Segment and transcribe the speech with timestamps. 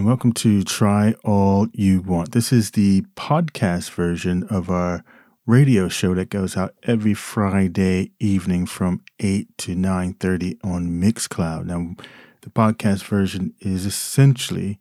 [0.00, 2.32] and welcome to Try All You Want.
[2.32, 5.04] This is the podcast version of our
[5.44, 11.66] radio show that goes out every Friday evening from 8 to 9:30 on Mixcloud.
[11.66, 11.96] Now,
[12.40, 14.80] the podcast version is essentially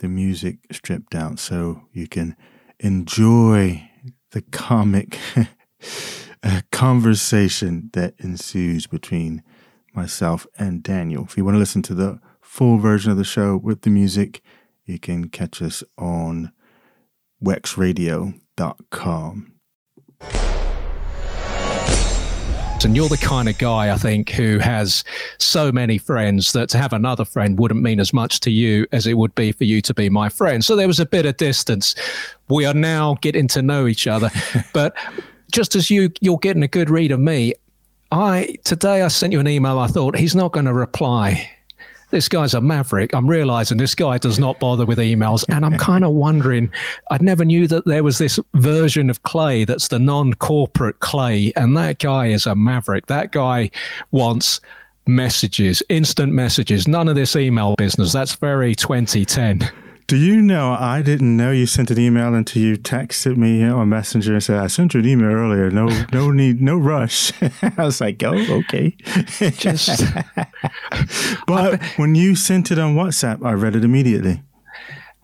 [0.00, 2.36] the music stripped down so you can
[2.78, 3.90] enjoy
[4.32, 5.18] the comic
[6.70, 9.42] conversation that ensues between
[9.94, 11.24] myself and Daniel.
[11.24, 14.42] If you want to listen to the full version of the show with the music,
[14.88, 16.50] you can catch us on
[17.44, 19.52] wexradio.com.
[22.84, 25.02] And you're the kind of guy, I think, who has
[25.38, 29.06] so many friends that to have another friend wouldn't mean as much to you as
[29.06, 30.64] it would be for you to be my friend.
[30.64, 31.96] So there was a bit of distance.
[32.48, 34.30] We are now getting to know each other.
[34.72, 34.96] but
[35.50, 37.54] just as you you're getting a good read of me,
[38.12, 39.80] I today I sent you an email.
[39.80, 41.50] I thought he's not going to reply
[42.10, 43.14] this guy's a maverick.
[43.14, 45.44] I'm realizing this guy does not bother with emails.
[45.48, 46.70] And I'm kind of wondering,
[47.10, 51.52] I never knew that there was this version of Clay that's the non corporate Clay.
[51.56, 53.06] And that guy is a maverick.
[53.06, 53.70] That guy
[54.10, 54.60] wants
[55.06, 58.12] messages, instant messages, none of this email business.
[58.12, 59.70] That's very 2010.
[60.08, 63.90] Do you know I didn't know you sent an email until you texted me on
[63.90, 65.70] Messenger and said I sent you an email earlier.
[65.70, 67.30] No, no need, no rush.
[67.62, 68.96] I was like, oh, okay.
[69.50, 70.02] Just,
[71.46, 74.42] but when you sent it on WhatsApp, I read it immediately.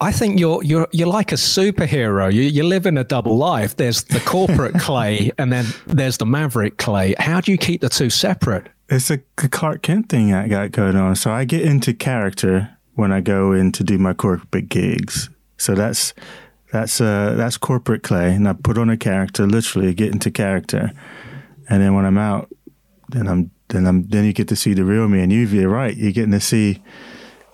[0.02, 2.30] I think you're you're you're like a superhero.
[2.30, 3.76] You you live in a double life.
[3.76, 7.14] There's the corporate clay, and then there's the maverick clay.
[7.18, 8.68] How do you keep the two separate?
[8.90, 11.16] It's a Clark Kent thing I got going on.
[11.16, 15.30] So I get into character when I go in to do my corporate gigs.
[15.56, 16.14] So that's
[16.72, 20.92] that's uh, that's corporate clay, and I put on a character, literally get into character,
[21.68, 22.50] and then when I'm out,
[23.10, 25.96] then I'm then I'm then you get to see the real me, and you're right,
[25.96, 26.82] you're getting to see.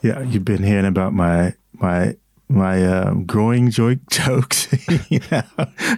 [0.02, 2.16] Yeah, you've been hearing about my my
[2.50, 4.68] my uh, growing joke jokes,
[5.08, 5.42] you know,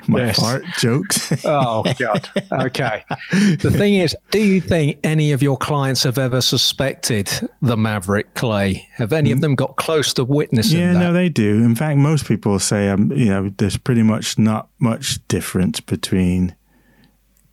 [0.06, 0.38] my yes.
[0.38, 1.44] fart jokes.
[1.44, 2.28] oh God.
[2.53, 3.04] Okay.
[3.31, 7.31] The thing is, do you think any of your clients have ever suspected
[7.62, 8.87] the Maverick Clay?
[8.94, 10.78] Have any of them got close to witnessing?
[10.78, 10.99] Yeah, that?
[10.99, 11.62] no, they do.
[11.65, 16.54] In fact, most people say, um, you know, there's pretty much not much difference between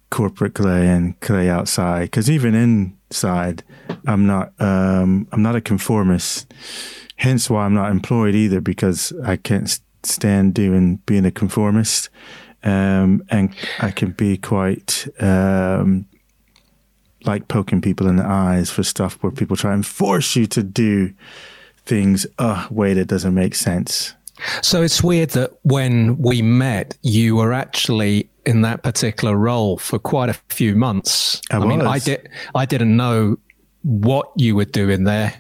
[0.10, 2.04] corporate clay and clay outside.
[2.04, 3.64] Because even inside,
[4.06, 6.52] I'm not, um, I'm not a conformist
[7.20, 12.10] hence why I'm not employed either because I can't stand doing being a conformist,
[12.64, 16.06] um, and I can be quite um,
[17.26, 20.64] like poking people in the eyes for stuff where people try and force you to
[20.64, 21.14] do
[21.86, 24.16] things a way that doesn't make sense.
[24.62, 30.00] So it's weird that when we met, you were actually in that particular role for
[30.00, 31.42] quite a few months.
[31.52, 33.38] I, I mean, I did I didn't know
[33.84, 35.34] what you were doing there.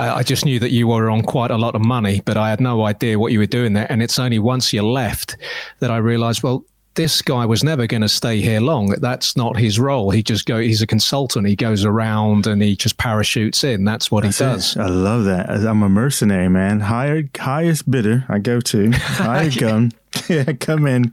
[0.00, 2.60] I just knew that you were on quite a lot of money, but I had
[2.60, 3.86] no idea what you were doing there.
[3.90, 5.36] And it's only once you left
[5.80, 8.90] that I realized, well, this guy was never going to stay here long.
[9.00, 10.10] That's not his role.
[10.10, 10.58] He just go.
[10.58, 11.46] He's a consultant.
[11.46, 13.84] He goes around and he just parachutes in.
[13.84, 14.76] That's what That's he does.
[14.76, 14.80] It.
[14.80, 15.50] I love that.
[15.50, 16.80] I'm a mercenary, man.
[16.80, 18.24] Higher, highest bidder.
[18.28, 19.92] I go to higher gun.
[20.28, 21.12] Yeah, come in,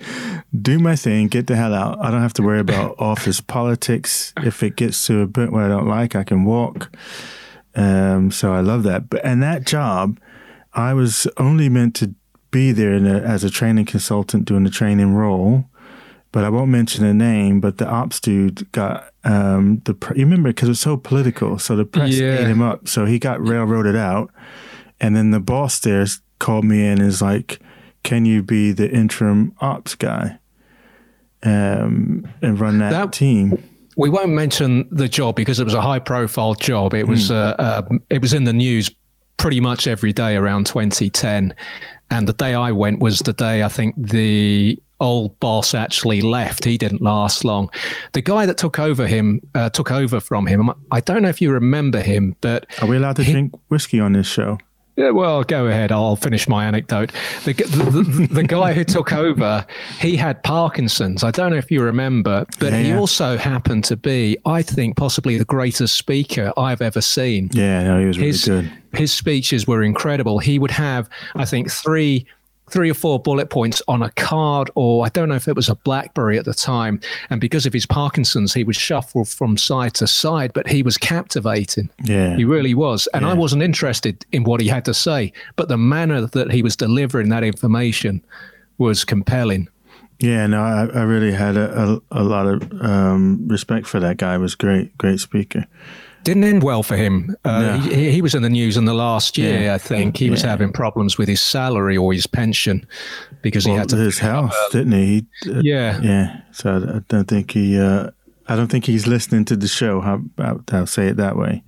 [0.59, 1.99] do my thing, get the hell out.
[1.99, 4.33] I don't have to worry about office politics.
[4.37, 6.89] If it gets to a bit where I don't like, I can walk.
[7.77, 9.09] Um, so I love that.
[9.09, 10.19] But and that job,
[10.73, 12.13] I was only meant to
[12.51, 15.65] be there a, as a training consultant doing the training role.
[16.31, 17.61] But I won't mention a name.
[17.61, 19.95] But the ops dude got um, the.
[20.15, 22.39] You remember because it's so political, so the press yeah.
[22.39, 22.87] ate him up.
[22.87, 24.31] So he got railroaded out,
[24.99, 26.05] and then the boss there
[26.39, 27.59] called me in and is like,
[28.03, 30.39] "Can you be the interim ops guy?"
[31.43, 33.63] Um, and run that, that team
[33.97, 36.93] we won't mention the job because it was a high profile job.
[36.93, 37.35] It was mm.
[37.35, 38.89] uh, uh, it was in the news
[39.37, 41.53] pretty much every day around 2010,
[42.09, 46.63] and the day I went was the day I think the old boss actually left.
[46.63, 47.69] He didn't last long.
[48.13, 50.71] The guy that took over him uh, took over from him.
[50.91, 53.99] I don't know if you remember him, but are we allowed to he, drink whiskey
[53.99, 54.59] on this show?
[54.97, 55.91] Yeah, well, go ahead.
[55.91, 57.11] I'll finish my anecdote.
[57.45, 59.63] The, the, the, the, guy who took over,
[59.99, 61.23] he had Parkinson's.
[61.23, 62.97] I don't know if you remember, but yeah, he yeah.
[62.97, 67.51] also happened to be, I think, possibly the greatest speaker I've ever seen.
[67.53, 68.71] Yeah, no, he was really good.
[68.93, 70.39] His speeches were incredible.
[70.39, 72.25] He would have, I think, three
[72.69, 75.69] three or four bullet points on a card, or I don't know if it was
[75.69, 76.99] a Blackberry at the time.
[77.29, 80.97] And because of his Parkinson's, he would shuffle from side to side, but he was
[80.97, 81.89] captivating.
[82.03, 82.35] Yeah.
[82.35, 83.07] He really was.
[83.13, 83.31] And yeah.
[83.31, 86.75] I wasn't interested in what he had to say, but the manner that he was
[86.75, 88.23] delivering that information
[88.77, 89.69] was compelling.
[90.19, 94.17] Yeah, no, I, I really had a, a, a lot of um, respect for that
[94.17, 94.33] guy.
[94.33, 95.67] He was great, great speaker.
[96.27, 97.35] Didn't end well for him.
[97.45, 97.77] Uh, No.
[97.79, 99.75] he, he was in the news in the last year, Yeah.
[99.75, 100.17] I think.
[100.17, 102.85] He was having problems with his salary or his pension
[103.41, 103.95] because he had to.
[103.95, 105.25] his health, didn't he?
[105.43, 106.01] he uh, Yeah.
[106.01, 106.41] yeah.
[106.51, 107.79] So I, I don't think he.
[107.79, 108.11] Uh,
[108.49, 109.99] I don't think he's listening to the show.
[109.99, 111.63] How I'll, I'll say it that way.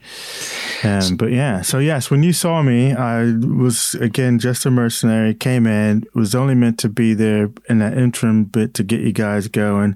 [0.83, 1.61] Um, but yeah.
[1.61, 5.33] So yes, when you saw me, I was again just a mercenary.
[5.33, 9.11] Came in, was only meant to be there in that interim bit to get you
[9.11, 9.95] guys going.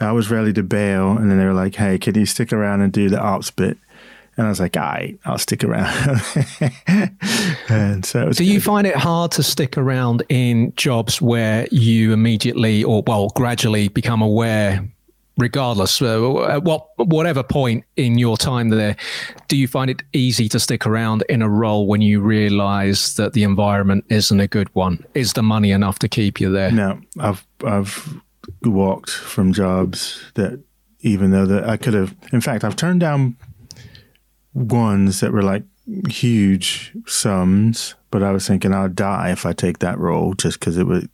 [0.00, 2.80] I was ready to bail, and then they were like, "Hey, can you stick around
[2.82, 3.78] and do the ops bit?"
[4.36, 5.92] And I was like, "All right, I'll stick around."
[7.68, 8.64] and so it was Do you good.
[8.64, 14.22] find it hard to stick around in jobs where you immediately or, well, gradually become
[14.22, 14.88] aware?
[15.38, 18.96] Regardless, uh, at what whatever point in your time there,
[19.48, 23.32] do you find it easy to stick around in a role when you realise that
[23.32, 25.02] the environment isn't a good one?
[25.14, 26.70] Is the money enough to keep you there?
[26.70, 28.20] No, I've I've
[28.62, 30.62] walked from jobs that
[31.00, 32.14] even though that I could have.
[32.32, 33.36] In fact, I've turned down
[34.54, 35.64] ones that were like
[36.08, 40.78] huge sums, but I was thinking I'll die if I take that role just because
[40.78, 41.08] it would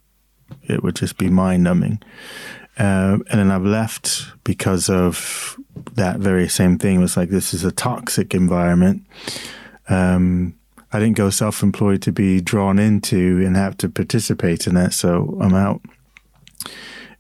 [0.63, 2.03] it would just be mind numbing.
[2.79, 5.59] Um, and then I've left because of
[5.95, 6.97] that very same thing.
[6.97, 9.03] It was like this is a toxic environment.
[9.89, 10.55] Um,
[10.93, 15.37] I didn't go self-employed to be drawn into and have to participate in that, so
[15.41, 15.83] I'm out.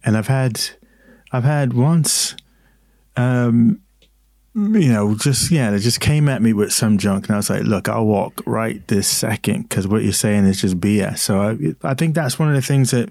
[0.04, 0.60] And I've had,
[1.32, 2.34] I've had once,
[3.16, 3.82] um,
[4.58, 7.50] you know, just yeah, they just came at me with some junk, and I was
[7.50, 11.18] like, look, I'll walk right this second because what you're saying is just BS.
[11.18, 13.10] So I, I think that's one of the things that,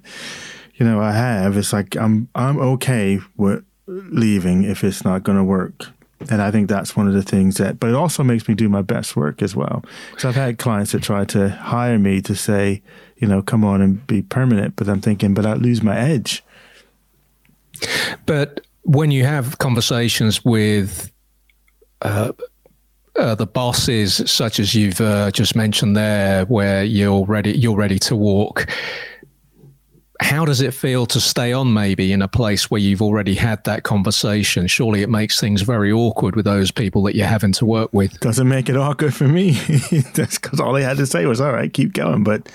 [0.76, 1.56] you know, I have.
[1.56, 5.86] It's like I'm, I'm okay with leaving if it's not going to work.
[6.30, 8.68] And I think that's one of the things that, but it also makes me do
[8.68, 9.86] my best work as well.
[10.18, 12.82] So I've had clients that try to hire me to say,
[13.18, 14.76] you know, come on and be permanent.
[14.76, 16.44] But I'm thinking, but I'd lose my edge.
[18.26, 21.12] But when you have conversations with
[22.02, 22.32] uh,
[23.18, 28.00] uh, the bosses, such as you've uh, just mentioned there, where you're ready, you're ready
[28.00, 28.70] to walk.
[30.20, 33.64] How does it feel to stay on maybe in a place where you've already had
[33.66, 34.66] that conversation?
[34.68, 38.20] Surely it makes things very awkward with those people that you're having to work with.
[38.20, 39.52] Doesn't make it awkward for me.
[40.14, 42.24] That's because all they had to say was, all right, keep going.
[42.24, 42.50] But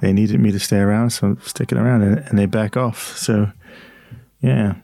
[0.00, 3.16] they needed me to stay around, so I'm sticking around and, and they back off.
[3.16, 3.50] So,
[4.40, 4.76] yeah.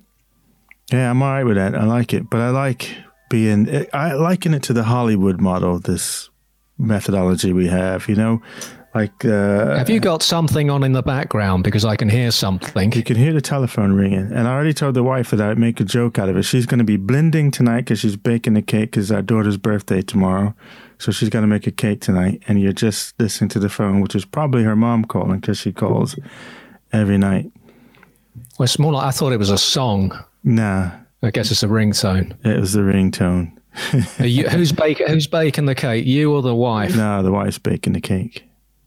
[0.93, 1.75] Yeah, I'm all right with that.
[1.75, 2.29] I like it.
[2.31, 2.91] But I like
[3.35, 6.31] being, I liken it to the Hollywood model, this
[6.79, 8.41] methodology we have, you know?
[8.95, 12.93] Like, uh, Have you got something on in the background because I can hear something?
[12.93, 14.31] You can hear the telephone ringing.
[14.31, 16.45] And I already told the wife that I'd make a joke out of it.
[16.45, 20.01] She's going to be blending tonight because she's baking the cake because our daughter's birthday
[20.01, 20.55] tomorrow.
[20.99, 22.41] So she's going to make a cake tonight.
[22.47, 25.73] And you're just listening to the phone, which is probably her mom calling because she
[25.73, 26.17] calls
[26.93, 27.51] every night.
[28.59, 30.17] Well, it's more like I thought it was a song.
[30.45, 30.93] Nah,
[31.25, 32.35] I guess it's a ringtone.
[32.45, 33.53] it was the ringtone.
[34.21, 35.09] You, who's baking?
[35.09, 36.07] Who's baking the cake?
[36.07, 36.95] You or the wife?
[36.97, 38.45] No, the wife's baking the cake.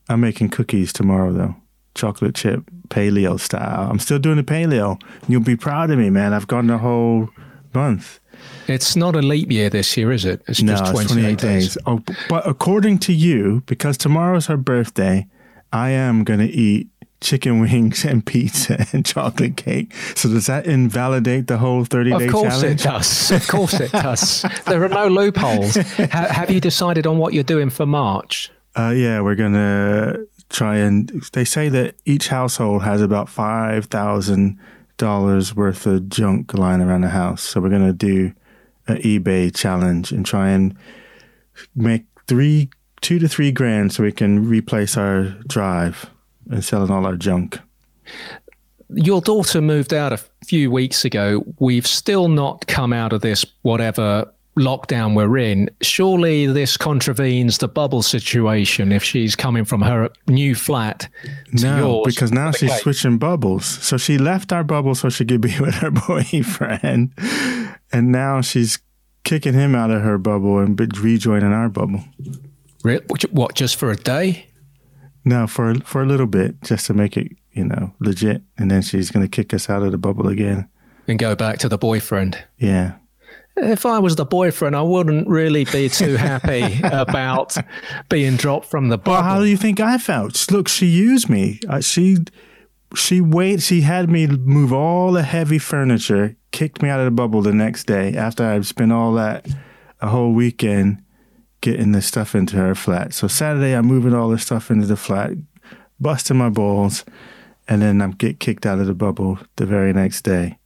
[0.08, 1.56] I'm making cookies tomorrow, though.
[1.94, 3.90] Chocolate chip, paleo style.
[3.92, 5.02] I'm still doing the paleo.
[5.28, 6.34] You'll be proud of me, man.
[6.34, 7.30] I've gone the whole
[7.74, 8.20] month.
[8.68, 10.42] It's not a leap year this year, is it?
[10.48, 11.78] It's No, just it's 28 days.
[11.86, 15.28] Oh, but according to you, because tomorrow's her birthday,
[15.74, 16.88] I am going to eat
[17.20, 19.94] chicken wings and pizza and chocolate cake.
[20.16, 22.28] So does that invalidate the whole 30 day challenge?
[22.28, 22.82] Of course challenge?
[22.82, 23.32] it does.
[23.32, 24.46] Of course it does.
[24.66, 25.76] There are no loopholes.
[25.76, 28.52] Ha- have you decided on what you're doing for March?
[28.76, 31.10] Uh, yeah, we're going to try and.
[31.34, 37.42] They say that each household has about $5,000 worth of junk lying around the house.
[37.42, 38.34] So we're going to do
[38.88, 40.76] an eBay challenge and try and
[41.76, 42.70] make three,
[43.02, 46.10] two to three grand so we can replace our drive
[46.50, 47.60] and selling all our junk.
[48.90, 51.44] Your daughter moved out a few weeks ago.
[51.60, 55.70] We've still not come out of this whatever lockdown we're in.
[55.82, 61.08] Surely this contravenes the bubble situation if she's coming from her new flat
[61.58, 62.16] to No, yours.
[62.16, 62.80] because now she's Okay.
[62.80, 63.66] switching bubbles.
[63.66, 67.12] So she left our bubble so she could be with her boyfriend,
[67.92, 68.80] and now she's
[69.24, 72.04] kicking him out of her bubble and rejoining our bubble.
[72.84, 73.02] Re-
[73.32, 74.47] What, just for a day?
[75.28, 78.82] No, for for a little bit, just to make it you know legit, and then
[78.82, 80.70] she's gonna kick us out of the bubble again.
[81.08, 82.38] And go back to the boyfriend.
[82.58, 82.94] Yeah,
[83.56, 87.56] If I was the boyfriend, I wouldn't really be too happy about
[88.10, 89.14] being dropped from the bubble.
[89.14, 90.50] Well, how do you think I felt?
[90.52, 91.60] Look, she used me.
[91.68, 92.18] Uh, she
[92.96, 93.62] she wait.
[93.62, 97.54] She had me move all the heavy furniture, kicked me out of the bubble the
[97.54, 99.46] next day after I'd spent all that
[100.00, 101.04] a whole weekend
[101.62, 103.14] getting this stuff into her flat.
[103.14, 105.32] So Saturday, I'm moving all this stuff into the flat,
[106.00, 107.04] busting my balls,
[107.68, 110.58] and then I get kicked out of the bubble the very next day.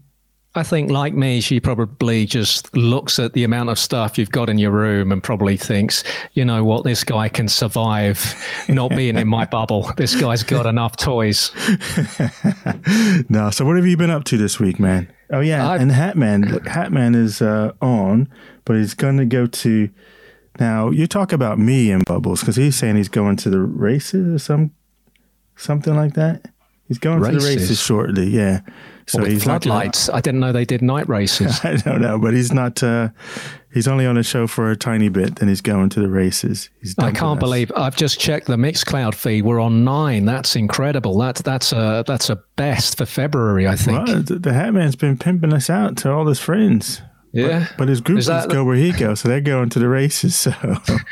[0.54, 4.50] I think, like me, she probably just looks at the amount of stuff you've got
[4.50, 8.36] in your room and probably thinks, you know what, this guy can survive
[8.68, 9.90] not being in my bubble.
[9.96, 11.52] This guy's got enough toys.
[13.30, 15.10] no, so what have you been up to this week, man?
[15.32, 18.28] Oh yeah, I've, and Hatman, Hatman is uh, on,
[18.66, 19.90] but he's going to go to.
[20.62, 24.36] Now you talk about me and bubbles because he's saying he's going to the races
[24.36, 24.72] or some
[25.56, 26.52] something like that.
[26.88, 27.44] He's going races.
[27.44, 28.28] to the races shortly.
[28.28, 28.62] Yeah.
[29.08, 30.08] So well, he's floodlights.
[30.08, 31.60] Not, I didn't know they did night races.
[31.64, 32.84] I don't know, but he's not.
[32.84, 33.10] Uh,
[33.74, 35.38] he's only on a show for a tiny bit.
[35.38, 36.70] Then he's going to the races.
[37.00, 39.42] I can't believe I've just checked the Mixcloud feed.
[39.42, 40.26] We're on nine.
[40.26, 41.18] That's incredible.
[41.18, 43.68] That's that's a that's a best for February.
[43.68, 44.08] I think.
[44.08, 47.02] Well, the, the Hatman's been pimping us out to all his friends.
[47.34, 50.36] Yeah, but, but his groupies go where he goes, so they're going to the races.
[50.36, 50.52] So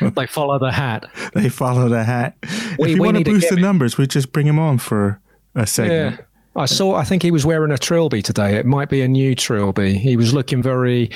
[0.00, 1.06] they follow the hat.
[1.34, 2.36] They follow the hat.
[2.78, 5.20] We, if you want to boost the numbers, we just bring him on for
[5.54, 6.16] a segment.
[6.16, 6.24] Yeah.
[6.56, 6.96] I saw.
[6.96, 8.56] I think he was wearing a trilby today.
[8.56, 9.96] It might be a new trilby.
[9.96, 11.10] He was looking very,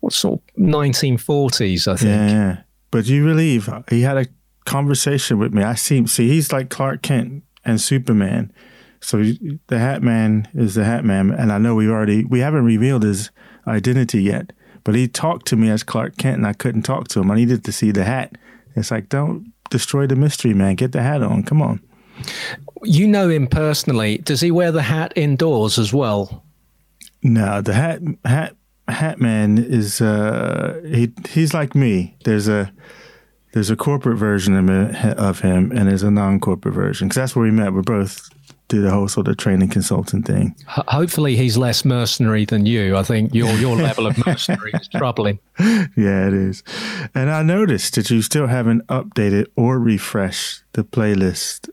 [0.00, 1.86] what sort of 1940s?
[1.86, 2.08] I think.
[2.08, 4.26] Yeah, but you believe he had a
[4.64, 5.62] conversation with me.
[5.62, 6.06] I see.
[6.06, 8.52] See, he's like Clark Kent and Superman.
[9.00, 9.22] So
[9.66, 13.02] the Hat Man is the Hat Man, and I know we already we haven't revealed
[13.02, 13.30] his
[13.66, 14.52] identity yet.
[14.84, 17.30] But he talked to me as Clark Kent, and I couldn't talk to him.
[17.30, 18.36] I needed to see the hat.
[18.74, 20.74] It's like, don't destroy the mystery, man.
[20.74, 21.42] Get the hat on.
[21.44, 21.80] Come on.
[22.82, 24.18] You know him personally.
[24.18, 26.44] Does he wear the hat indoors as well?
[27.22, 28.56] No, the hat hat
[28.88, 32.16] hat man is uh he he's like me.
[32.24, 32.72] There's a
[33.52, 37.44] there's a corporate version of, of him and there's a non-corporate version because that's where
[37.44, 37.72] we met.
[37.72, 38.28] We're both
[38.72, 40.54] do the whole sort of training consultant thing.
[40.62, 42.96] H- hopefully, he's less mercenary than you.
[42.96, 45.38] I think your your level of mercenary is troubling.
[45.96, 46.62] Yeah, it is.
[47.14, 51.68] And I noticed that you still haven't updated or refreshed the playlist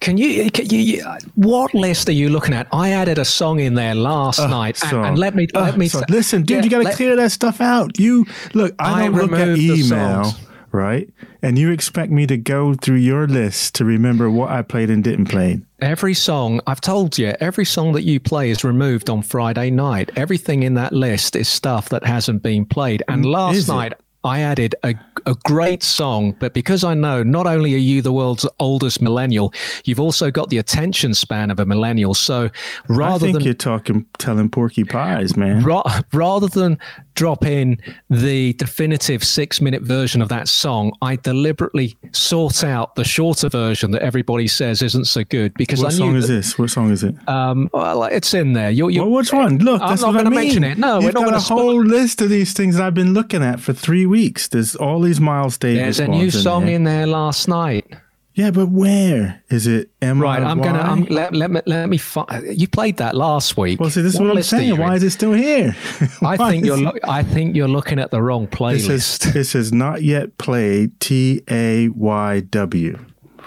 [0.00, 1.02] can you, can you,
[1.34, 2.68] what list are you looking at?
[2.72, 5.90] I added a song in there last uh, night, and, and, let me let me
[6.08, 6.58] listen, dude.
[6.58, 7.98] Yeah, you got to clear that stuff out.
[7.98, 8.74] You look.
[8.78, 10.32] I, I don't look at email,
[10.76, 11.08] right?
[11.42, 15.02] And you expect me to go through your list to remember what I played and
[15.02, 15.60] didn't play.
[15.80, 20.10] Every song, I've told you, every song that you play is removed on Friday night.
[20.16, 23.02] Everything in that list is stuff that hasn't been played.
[23.08, 23.94] And last night?
[24.26, 28.12] I added a, a great song, but because I know not only are you the
[28.12, 29.54] world's oldest millennial,
[29.84, 32.12] you've also got the attention span of a millennial.
[32.12, 32.50] So
[32.88, 35.62] rather I think than you're talking telling Porky Pies, man.
[35.62, 36.78] Ra- rather than
[37.14, 37.78] drop in
[38.10, 43.92] the definitive six minute version of that song, I deliberately sort out the shorter version
[43.92, 46.58] that everybody says isn't so good because what I song is this?
[46.58, 47.14] What song is it?
[47.28, 48.70] Um, well, it's in there.
[48.70, 49.58] You're, you're, well, which one?
[49.58, 50.78] Look, I'm that's not going to mention it.
[50.78, 53.42] No, You've we're not got a whole list of these things that I've been looking
[53.42, 54.15] at for three weeks.
[54.48, 55.98] There's all these Miles Davis.
[55.98, 56.74] There's a new song in there.
[56.76, 57.86] in there last night.
[58.34, 59.88] Yeah, but where is it?
[60.02, 60.80] M right, I'm gonna.
[60.80, 61.96] I'm, let, let me let me.
[61.96, 63.80] Fi- you played that last week.
[63.80, 64.76] Well, see, this what is what I'm saying.
[64.76, 65.74] Why is it still here?
[66.22, 66.76] I think you're.
[66.76, 68.76] Lo- I think you're looking at the wrong playlist.
[68.86, 71.00] This is, this is not yet played.
[71.00, 72.98] T A Y W.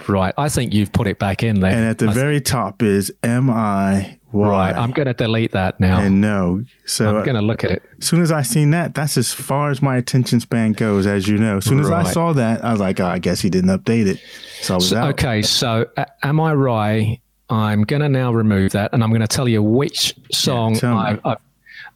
[0.07, 1.71] Right, I think you've put it back in there.
[1.71, 4.47] And at the I very th- top is M I Y.
[4.47, 5.99] Right, I'm going to delete that now.
[5.99, 7.83] And no, so I'm going to look at it.
[7.99, 11.27] As soon as I seen that, that's as far as my attention span goes, as
[11.27, 11.57] you know.
[11.57, 12.05] As soon as right.
[12.05, 14.21] I saw that, I was like, oh, I guess he didn't update it.
[14.61, 15.09] So I was so, out.
[15.13, 17.19] Okay, so uh, am I right?
[17.49, 20.95] I'm going to now remove that, and I'm going to tell you which song yeah,
[20.95, 21.37] I've, I've,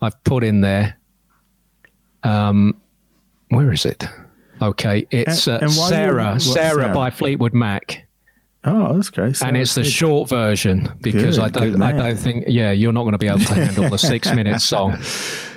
[0.01, 0.97] I've put in there.
[2.23, 2.81] Um,
[3.49, 4.03] where is it?
[4.59, 8.07] Okay, it's uh, Sarah, Sarah by Fleetwood Mac.
[8.65, 9.41] Oh, that's great.
[9.41, 13.01] and it's the short version because good, I don't, I don't think, yeah, you're not
[13.03, 15.01] going to be able to handle the six minute song.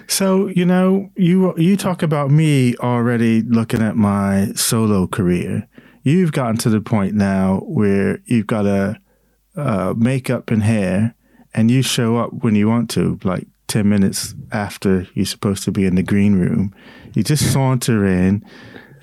[0.09, 5.69] So you know, you you talk about me already looking at my solo career.
[6.03, 8.97] You've gotten to the point now where you've got a
[9.57, 11.15] uh, makeup and hair,
[11.55, 15.73] and you show up when you want to, like ten minutes after you're supposed to
[15.73, 16.75] be in the green room.
[17.15, 18.45] You just saunter in.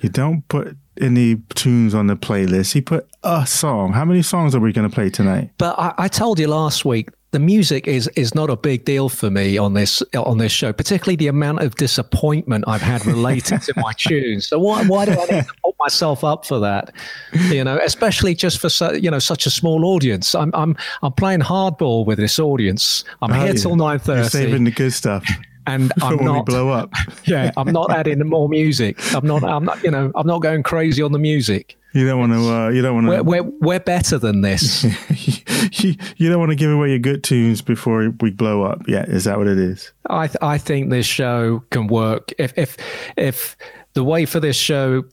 [0.00, 2.72] You don't put any tunes on the playlist.
[2.72, 3.92] He put a song.
[3.92, 5.50] How many songs are we going to play tonight?
[5.58, 9.08] But I, I, told you last week the music is is not a big deal
[9.08, 13.62] for me on this on this show, particularly the amount of disappointment I've had related
[13.62, 14.48] to my tunes.
[14.48, 16.92] So why why do I need to put myself up for that?
[17.32, 20.34] You know, especially just for su- you know such a small audience.
[20.34, 23.04] I'm I'm I'm playing hardball with this audience.
[23.20, 23.60] I'm oh, here yeah.
[23.60, 24.28] till nine thirty.
[24.28, 25.24] Saving the good stuff
[25.66, 26.92] and I'm when not we blow up.
[27.24, 28.98] yeah, I'm not adding more music.
[29.14, 29.44] I'm not.
[29.44, 29.82] I'm not.
[29.82, 31.76] You know, I'm not going crazy on the music.
[31.92, 32.52] You don't want to.
[32.52, 33.22] Uh, you don't want to.
[33.22, 34.84] We're, we're, we're better than this.
[35.82, 38.82] you, you don't want to give away your good tunes before we blow up.
[38.88, 39.92] Yeah, is that what it is?
[40.10, 42.76] I th- I think this show can work if if
[43.16, 43.56] if
[43.92, 45.04] the way for this show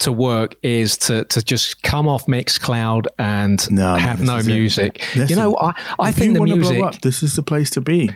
[0.00, 5.02] to work is to to just come off Mixcloud and no, have no music.
[5.16, 6.82] Listen, you know, I I think the music.
[6.82, 8.10] Up, this is the place to be.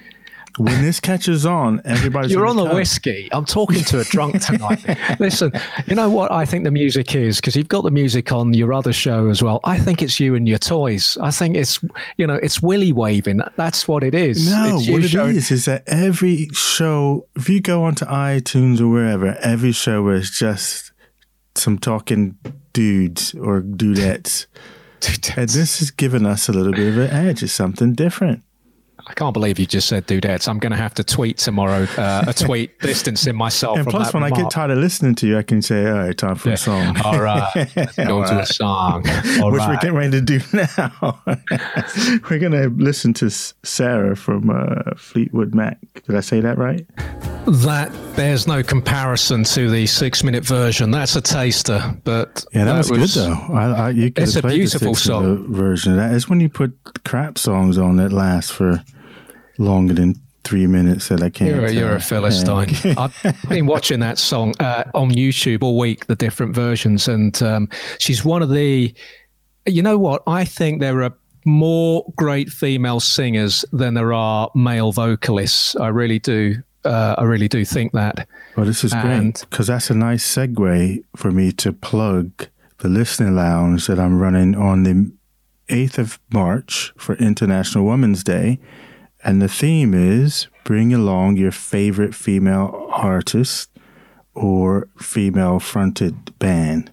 [0.58, 3.28] When this catches on, everybody's You're on gonna the whiskey.
[3.32, 4.84] I'm talking to a drunk tonight.
[5.20, 5.52] Listen,
[5.86, 8.72] you know what I think the music is because you've got the music on your
[8.72, 9.60] other show as well.
[9.64, 11.16] I think it's you and your toys.
[11.20, 11.80] I think it's
[12.16, 13.40] you know it's willy waving.
[13.56, 14.50] That's what it is.
[14.50, 18.80] No, It's what it showing- is is that every show, if you go onto iTunes
[18.80, 20.92] or wherever, every show is just
[21.54, 22.36] some talking
[22.72, 24.46] dudes or dudettes.
[25.36, 27.42] And this has given us a little bit of an edge.
[27.42, 28.44] It's something different.
[29.06, 30.48] I can't believe you just said dudettes.
[30.48, 31.86] I'm going to have to tweet tomorrow.
[31.96, 33.78] Uh, a tweet distancing myself.
[33.78, 35.98] And plus, that when I get tired of listening to you, I can say, all
[35.98, 36.96] right, time for a song.
[37.04, 39.04] All right, go All to a song.
[39.40, 39.80] All Which we're right.
[39.80, 41.20] getting ready to do now.
[42.30, 45.78] we're going to listen to Sarah from uh, Fleetwood Mac.
[46.06, 46.86] Did I say that right?
[47.46, 50.90] That bears no comparison to the six-minute version.
[50.92, 53.32] That's a taster, but Yeah, that, was, good though.
[53.52, 56.14] I, I, you could It's a beautiful the six-minute version of that.
[56.14, 58.84] It's when you put crap songs on that last for
[59.58, 61.50] longer than three minutes that I can't.
[61.50, 62.74] You're, a- you're a philistine.
[62.98, 63.14] I've
[63.48, 67.68] been watching that song uh, on YouTube all week, the different versions, and um,
[67.98, 68.92] she's one of the.
[69.66, 70.22] You know what?
[70.26, 75.76] I think there are more great female singers than there are male vocalists.
[75.76, 76.56] I really do.
[76.84, 78.26] Uh, I really do think that.
[78.56, 83.36] Well, this is great because that's a nice segue for me to plug the listening
[83.36, 85.12] lounge that I'm running on the
[85.68, 88.58] 8th of March for International Women's Day.
[89.24, 93.70] And the theme is bring along your favorite female artist
[94.34, 96.92] or female fronted band.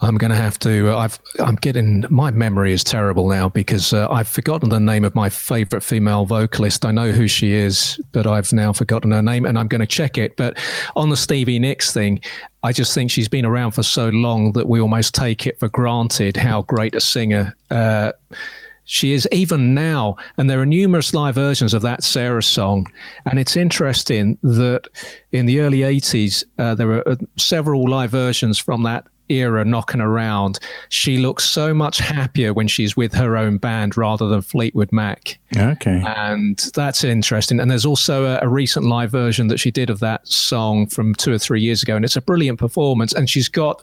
[0.00, 0.92] I'm going to have to.
[0.92, 1.18] Uh, I've.
[1.38, 2.04] I'm getting.
[2.10, 6.26] My memory is terrible now because uh, I've forgotten the name of my favorite female
[6.26, 6.84] vocalist.
[6.84, 9.86] I know who she is, but I've now forgotten her name, and I'm going to
[9.86, 10.36] check it.
[10.36, 10.58] But
[10.96, 12.20] on the Stevie Nicks thing,
[12.62, 15.68] I just think she's been around for so long that we almost take it for
[15.70, 17.56] granted how great a singer.
[17.70, 18.12] Uh,
[18.86, 22.86] she is even now, and there are numerous live versions of that Sarah song.
[23.26, 24.88] And it's interesting that
[25.32, 30.00] in the early 80s, uh, there were uh, several live versions from that era knocking
[30.00, 30.60] around.
[30.88, 35.38] She looks so much happier when she's with her own band rather than Fleetwood Mac.
[35.56, 36.02] Okay.
[36.06, 37.58] And that's interesting.
[37.58, 41.14] And there's also a, a recent live version that she did of that song from
[41.14, 41.96] two or three years ago.
[41.96, 43.12] And it's a brilliant performance.
[43.12, 43.82] And she's got,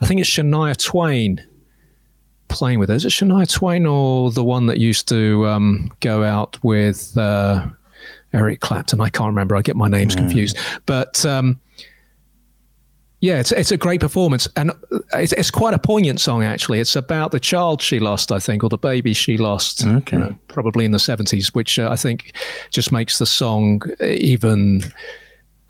[0.00, 1.44] I think it's Shania Twain
[2.50, 2.90] playing with.
[2.90, 7.66] Is it Shania Twain or the one that used to um, go out with uh,
[8.34, 9.00] Eric Clapton?
[9.00, 9.56] I can't remember.
[9.56, 10.58] I get my names confused.
[10.84, 11.58] But um,
[13.20, 14.72] yeah, it's it's a great performance, and
[15.14, 16.42] it's, it's quite a poignant song.
[16.42, 20.16] Actually, it's about the child she lost, I think, or the baby she lost, Okay.
[20.16, 22.34] you know, probably in the seventies, which uh, I think
[22.70, 24.82] just makes the song even.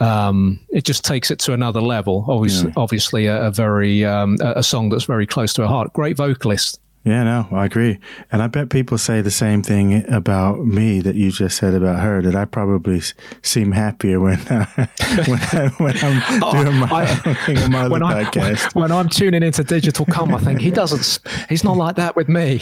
[0.00, 2.24] Um, it just takes it to another level.
[2.26, 5.92] Obviously, obviously, a, a very um, a, a song that's very close to her heart.
[5.92, 6.79] Great vocalist.
[7.02, 7.98] Yeah, no, I agree.
[8.30, 12.00] And I bet people say the same thing about me that you just said about
[12.00, 14.66] her, that I probably s- seem happier when, uh,
[15.26, 18.74] when, I, when I'm doing my, I- my when, I, podcast.
[18.74, 21.20] when I'm tuning into Digital Com, I think he doesn't.
[21.48, 22.58] He's not like that with me.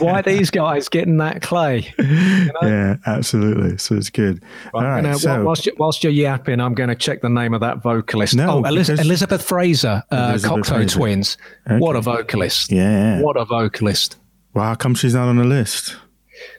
[0.00, 1.94] Why are these guys getting that clay?
[2.00, 3.78] Yeah, absolutely.
[3.78, 4.42] So it's good.
[4.74, 5.16] All I'm right.
[5.16, 8.34] so, whilst, you, whilst you're yapping, I'm going to check the name of that vocalist.
[8.34, 10.98] No, oh, Eliz- Elizabeth Fraser, uh, Elizabeth Cocteau Fraser.
[10.98, 11.38] Twins.
[11.68, 12.72] What a vocalist!
[12.72, 13.20] yeah.
[13.20, 14.16] What a vocalist!
[14.54, 15.96] Well, how come she's not on the list?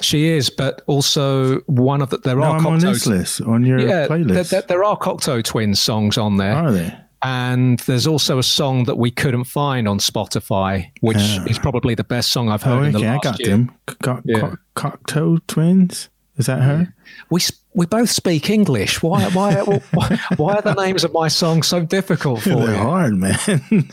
[0.01, 2.17] She is, but also one of the.
[2.17, 4.49] There No, are I'm on Cocteau- this list, on your Yeah, there, playlist.
[4.49, 6.53] there, there are Cocteau Twins songs on there.
[6.55, 6.95] Are they?
[7.23, 11.45] And there's also a song that we couldn't find on Spotify, which ah.
[11.45, 13.07] is probably the best song I've heard Oh, in the okay.
[13.07, 13.49] I last got year.
[13.49, 13.71] them.
[14.03, 14.39] Co- Yeah.
[14.39, 16.09] co- Cocteau Twins?
[16.37, 16.93] Is that her?
[17.29, 17.41] We
[17.73, 19.01] we both speak English.
[19.01, 22.77] Why why why, why are the names of my songs so difficult for They're you?
[22.77, 23.37] hard, man.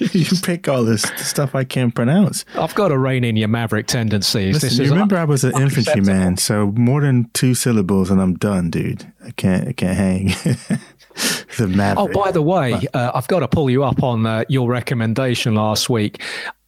[0.00, 2.44] you pick all this stuff I can't pronounce.
[2.56, 4.54] I've got to rein in your maverick tendencies.
[4.54, 8.20] Listen, this you remember I was an infantry man, so more than two syllables and
[8.20, 9.12] I'm done, dude.
[9.24, 10.26] I can't, I can't hang.
[11.58, 12.10] the maverick.
[12.16, 15.54] Oh, by the way, uh, I've got to pull you up on uh, your recommendation
[15.54, 16.22] last week.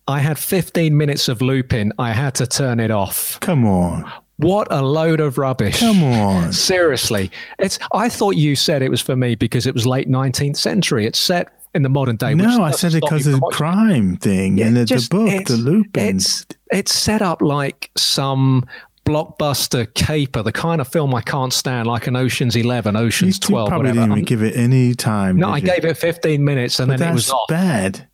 [0.09, 1.93] I had 15 minutes of Lupin.
[1.99, 3.39] I had to turn it off.
[3.41, 5.79] Come on, What a load of rubbish.
[5.81, 6.53] come on.
[6.53, 7.31] Seriously.
[7.59, 11.07] It's I thought you said it was for me because it was late 19th century.
[11.07, 12.35] It's set in the modern day.
[12.35, 15.37] No, I said it because of the crime thing and the, the just- book, the
[15.37, 16.17] it's- Lupin.
[16.17, 18.65] It's it's set up like some
[19.07, 23.41] blockbuster caper, the kind of film I can't stand, like an Ocean's Eleven, Ocean's you
[23.41, 24.07] Twelve, probably whatever.
[24.07, 25.37] didn't even give it any time.
[25.37, 25.67] no, I you?
[25.67, 27.49] gave it 15 minutes and But then it was off.
[27.49, 28.07] bad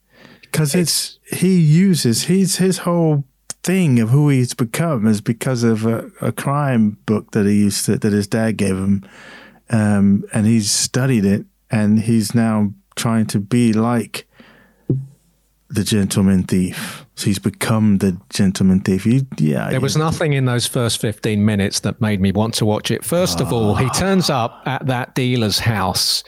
[0.43, 3.25] because it's he uses he's his whole
[3.67, 7.85] thing of who he's become is because of a, a crime book that he used
[7.87, 9.05] to that his dad gave him,
[9.71, 14.29] um, and he's studied it and he's now trying to be like
[15.69, 17.05] the gentleman thief.
[17.17, 19.03] So he's become the gentleman thief.
[19.03, 19.71] He, yeah.
[19.71, 23.05] There was nothing in those first 15 minutes that made me want to watch it.
[23.05, 26.23] First of all, he turns up at that dealer's house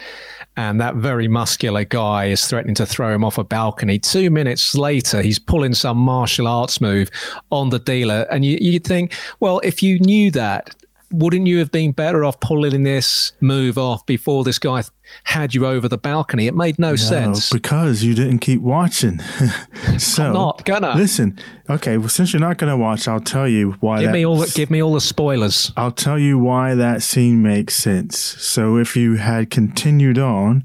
[0.58, 3.96] and that very muscular guy is threatening to throw him off a balcony.
[3.96, 7.12] Two minutes later, he's pulling some martial arts move
[7.52, 8.26] on the dealer.
[8.28, 10.74] And you, you'd think, well, if you knew that,
[11.10, 14.82] wouldn't you have been better off pulling this move off before this guy
[15.24, 16.46] had you over the balcony?
[16.46, 17.50] It made no, no sense.
[17.50, 19.18] Because you didn't keep watching.
[19.98, 21.38] so I'm not gonna listen.
[21.70, 24.02] Okay, well, since you're not gonna watch, I'll tell you why.
[24.02, 24.36] Give me all.
[24.38, 25.72] The, give me all the spoilers.
[25.76, 28.18] I'll tell you why that scene makes sense.
[28.18, 30.64] So if you had continued on,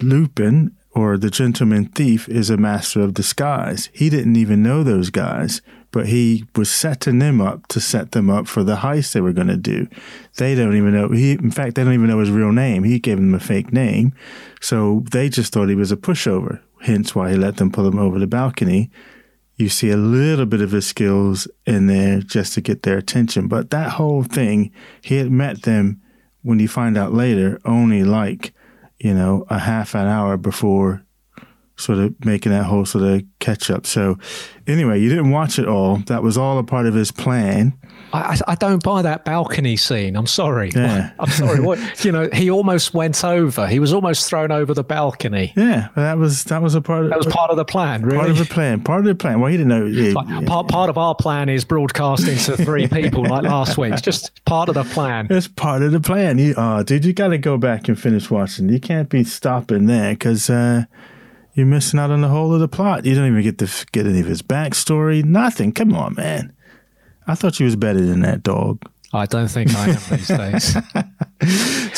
[0.00, 3.90] Lupin or the gentleman thief is a master of disguise.
[3.92, 5.60] He didn't even know those guys
[5.96, 9.32] but he was setting them up to set them up for the heist they were
[9.32, 9.88] going to do.
[10.36, 11.32] They don't even know he.
[11.32, 12.84] In fact, they don't even know his real name.
[12.84, 14.12] He gave them a fake name,
[14.60, 16.60] so they just thought he was a pushover.
[16.82, 18.90] Hence, why he let them pull him over the balcony.
[19.56, 23.48] You see a little bit of his skills in there just to get their attention,
[23.48, 26.02] but that whole thing, he had met them
[26.42, 28.52] when you find out later, only like
[28.98, 31.05] you know a half an hour before
[31.76, 33.86] sort of making that whole sort of catch up.
[33.86, 34.18] So,
[34.66, 35.98] anyway, you didn't watch it all.
[36.06, 37.78] That was all a part of his plan.
[38.12, 40.16] I, I don't buy that balcony scene.
[40.16, 40.70] I'm sorry.
[40.74, 41.10] Yeah.
[41.18, 41.60] I'm sorry.
[41.60, 43.66] What you know, he almost went over.
[43.66, 45.52] He was almost thrown over the balcony.
[45.56, 47.04] Yeah, that was that was a part.
[47.04, 48.02] Of, that was part of the plan.
[48.02, 48.82] Really, part of the plan.
[48.82, 49.40] Part of the plan.
[49.40, 49.86] Well, he didn't know.
[49.86, 50.40] Yeah, like, yeah.
[50.46, 53.92] Part part of our plan is broadcasting to three people like last week.
[53.92, 55.26] It's just part of the plan.
[55.30, 56.38] It's part of the plan.
[56.38, 58.68] You, oh, dude, you got to go back and finish watching.
[58.68, 60.48] You can't be stopping there because.
[60.48, 60.84] Uh,
[61.56, 63.06] you're missing out on the whole of the plot.
[63.06, 65.24] You don't even get to get any of his backstory.
[65.24, 65.72] Nothing.
[65.72, 66.54] Come on, man.
[67.26, 68.82] I thought you was better than that dog.
[69.14, 70.72] I don't think I am these days.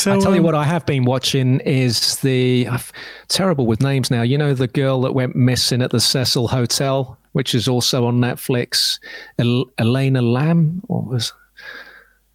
[0.01, 2.81] so, I tell um, you what, I have been watching is the I'm
[3.27, 4.23] terrible with names now.
[4.23, 8.19] You know the girl that went missing at the Cecil Hotel, which is also on
[8.19, 9.01] Netflix.
[9.41, 11.33] El- Elena Lam, or was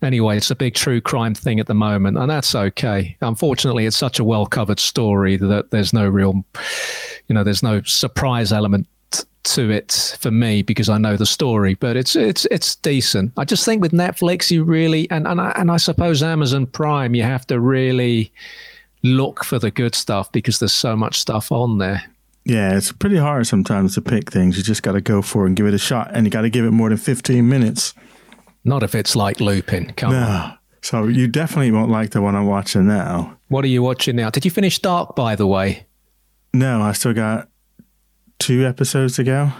[0.01, 3.15] anyway, it's a big true crime thing at the moment, and that's okay.
[3.21, 6.43] Unfortunately, it's such a well covered story that there's no real
[7.27, 8.87] you know, there's no surprise element
[9.43, 13.33] to it for me because I know the story, but it's it's it's decent.
[13.37, 17.13] I just think with Netflix, you really and and I, and I suppose Amazon Prime,
[17.15, 18.31] you have to really
[19.03, 22.03] look for the good stuff because there's so much stuff on there.
[22.45, 24.57] Yeah, it's pretty hard sometimes to pick things.
[24.57, 26.41] You just got to go for it and give it a shot, and you got
[26.41, 27.93] to give it more than 15 minutes.
[28.65, 29.93] Not if it's like Lupin.
[29.93, 30.23] Come no.
[30.23, 30.57] on.
[30.81, 33.37] So you definitely won't like the one I'm watching now.
[33.47, 34.29] What are you watching now?
[34.29, 35.85] Did you finish Dark, by the way?
[36.53, 37.49] No, I still got
[38.39, 39.51] two episodes to go.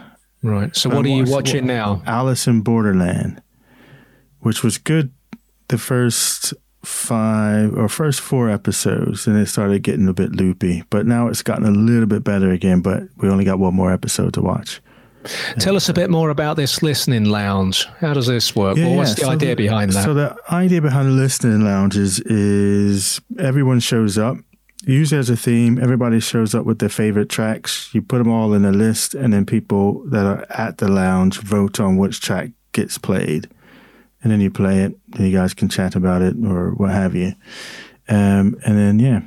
[0.44, 0.76] Right.
[0.76, 2.04] So, what are you watching now?
[2.06, 3.42] Alice in Borderland,
[4.40, 5.12] which was good
[5.70, 6.54] the first
[6.84, 10.84] five or first four episodes, and it started getting a bit loopy.
[10.90, 12.82] But now it's gotten a little bit better again.
[12.82, 14.82] But we only got one more episode to watch.
[15.60, 17.86] Tell us a bit more about this listening lounge.
[18.00, 18.76] How does this work?
[18.76, 19.16] Yeah, well, what's yeah.
[19.16, 20.04] the so idea the, behind that?
[20.04, 24.36] So the idea behind the listening lounges is everyone shows up
[24.86, 27.90] usually as a theme, everybody shows up with their favorite tracks.
[27.94, 31.40] You put them all in a list, and then people that are at the lounge
[31.40, 33.50] vote on which track gets played.
[34.22, 37.16] And then you play it, and you guys can chat about it or what have
[37.16, 37.34] you.
[38.08, 39.22] Um, and then, yeah,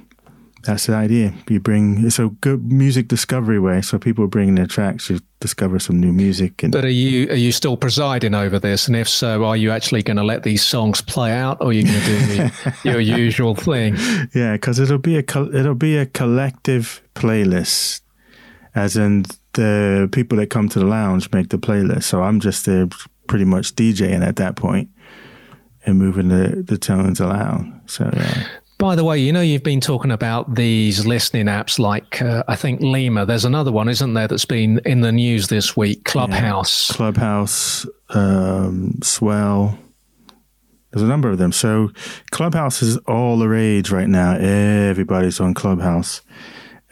[0.67, 1.33] that's the idea.
[1.49, 5.79] You bring it's a good music discovery way, so people bring their tracks to discover
[5.79, 6.63] some new music.
[6.63, 8.89] And, but are you are you still presiding over this?
[8.89, 11.73] And if so, are you actually going to let these songs play out, or are
[11.73, 13.97] you going to do the, your usual thing?
[14.35, 15.25] Yeah, because it'll be a
[15.55, 18.01] it'll be a collective playlist,
[18.75, 22.05] as in the people that come to the lounge make the playlist.
[22.05, 22.89] So I'm just there,
[23.29, 24.91] pretty much DJing at that point
[25.87, 27.81] and moving the the tones around.
[27.87, 28.47] So yeah.
[28.79, 32.57] By the way, you know, you've been talking about these listening apps like, uh, I
[32.57, 33.25] think Lemur.
[33.25, 36.91] There's another one, isn't there, that's been in the news this week Clubhouse.
[36.91, 36.97] Yeah.
[36.97, 39.79] Clubhouse, um, Swell.
[40.91, 41.53] There's a number of them.
[41.53, 41.91] So
[42.31, 44.35] Clubhouse is all the rage right now.
[44.35, 46.21] Everybody's on Clubhouse.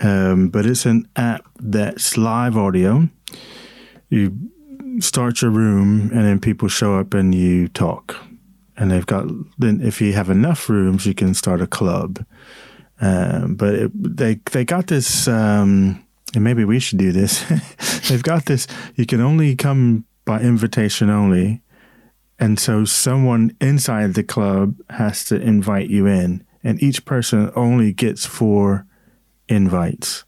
[0.01, 3.09] Um, but it's an app that's live audio.
[4.09, 4.51] You
[5.01, 8.17] start your room and then people show up and you talk
[8.77, 9.27] and they've got
[9.59, 12.25] then if you have enough rooms, you can start a club.
[13.01, 17.45] Um, but it, they they got this, um, and maybe we should do this.
[18.09, 18.67] they've got this.
[18.95, 21.63] You can only come by invitation only,
[22.39, 27.93] and so someone inside the club has to invite you in, and each person only
[27.93, 28.87] gets four
[29.49, 30.25] invites.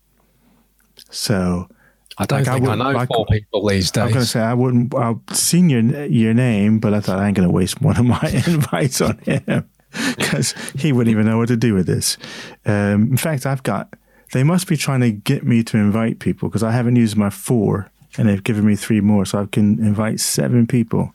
[1.11, 1.69] So
[2.19, 4.01] I don't like think I, I know like, four people these days.
[4.01, 4.95] I was going to say I wouldn't.
[4.95, 8.07] I've seen your your name, but I thought I ain't going to waste one of
[8.07, 9.69] my invites on him
[10.17, 12.17] because he wouldn't even know what to do with this.
[12.65, 13.95] Um, in fact, I've got
[14.33, 17.31] they must be trying to get me to invite people because I haven't used my
[17.31, 21.13] four, and they've given me three more, so I can invite seven people.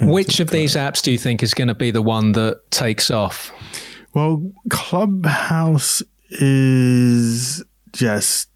[0.00, 3.10] Which of these apps do you think is going to be the one that takes
[3.10, 3.52] off?
[4.14, 8.49] Well, Clubhouse is just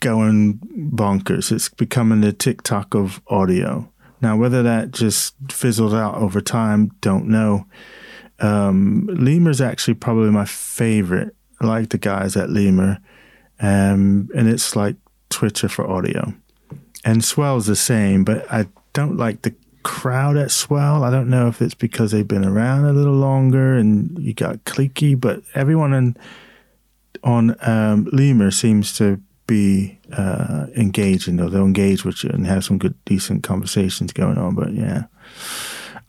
[0.00, 0.58] going
[0.94, 1.52] bonkers.
[1.52, 3.90] It's becoming the TikTok of audio.
[4.20, 7.66] Now, whether that just fizzled out over time, don't know.
[8.38, 11.34] Um, Lemur's actually probably my favorite.
[11.60, 12.98] I like the guys at Lemur,
[13.60, 14.96] um, and it's like
[15.30, 16.34] Twitter for audio.
[17.04, 21.04] And Swell's the same, but I don't like the crowd at Swell.
[21.04, 24.64] I don't know if it's because they've been around a little longer and you got
[24.64, 26.16] cliquey, but everyone in,
[27.22, 32.64] on um, Lemur seems to be uh, engaging, though they'll engage with you and have
[32.64, 34.54] some good, decent conversations going on.
[34.54, 35.04] But yeah,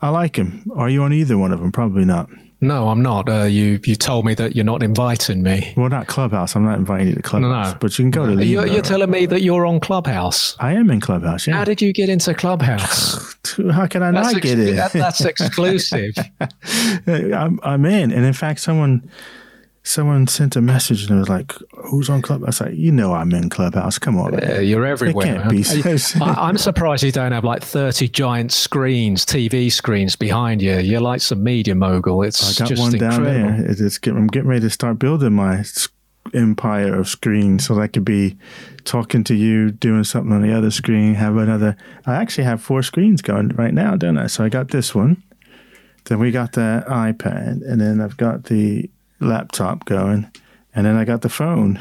[0.01, 0.69] I like him.
[0.75, 1.71] Are you on either one of them?
[1.71, 2.29] Probably not.
[2.59, 3.29] No, I'm not.
[3.29, 5.73] Uh, you you told me that you're not inviting me.
[5.77, 6.55] Well, not Clubhouse.
[6.55, 7.73] I'm not inviting you to Clubhouse.
[7.73, 8.31] No, but you can go to.
[8.31, 8.43] Lemur.
[8.43, 10.55] You're, you're telling me that you're on Clubhouse.
[10.59, 11.45] I am in Clubhouse.
[11.45, 11.53] Yeah.
[11.53, 13.35] How did you get into Clubhouse?
[13.71, 14.75] How can I that's not ex- get in?
[14.75, 16.15] That, that's exclusive.
[17.07, 19.07] I'm, I'm in, and in fact, someone
[19.87, 21.53] someone sent a message and it was like,
[21.89, 23.97] "Who's on Clubhouse?" I was like, "You know, I'm in Clubhouse.
[23.97, 25.63] Come on, yeah, you're everywhere." can't be
[25.97, 30.77] so I, am surprised you don't have like 30 giant screens, TV screens behind you.
[30.77, 32.23] You're like some media mogul.
[32.23, 33.25] It's I got one incredible.
[33.25, 33.65] down there.
[33.71, 35.63] It's get, I'm getting ready to start building my
[36.33, 38.37] empire of screens so that I could be
[38.83, 41.77] talking to you, doing something on the other screen, have another.
[42.05, 44.27] I actually have four screens going right now, don't I?
[44.27, 45.23] So I got this one.
[46.05, 50.31] Then we got the iPad, and then I've got the laptop going.
[50.75, 51.79] And then I got the phone.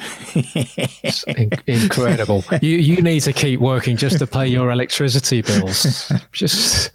[1.66, 2.44] incredible.
[2.62, 6.10] You you need to keep working just to pay your electricity bills.
[6.32, 6.92] Just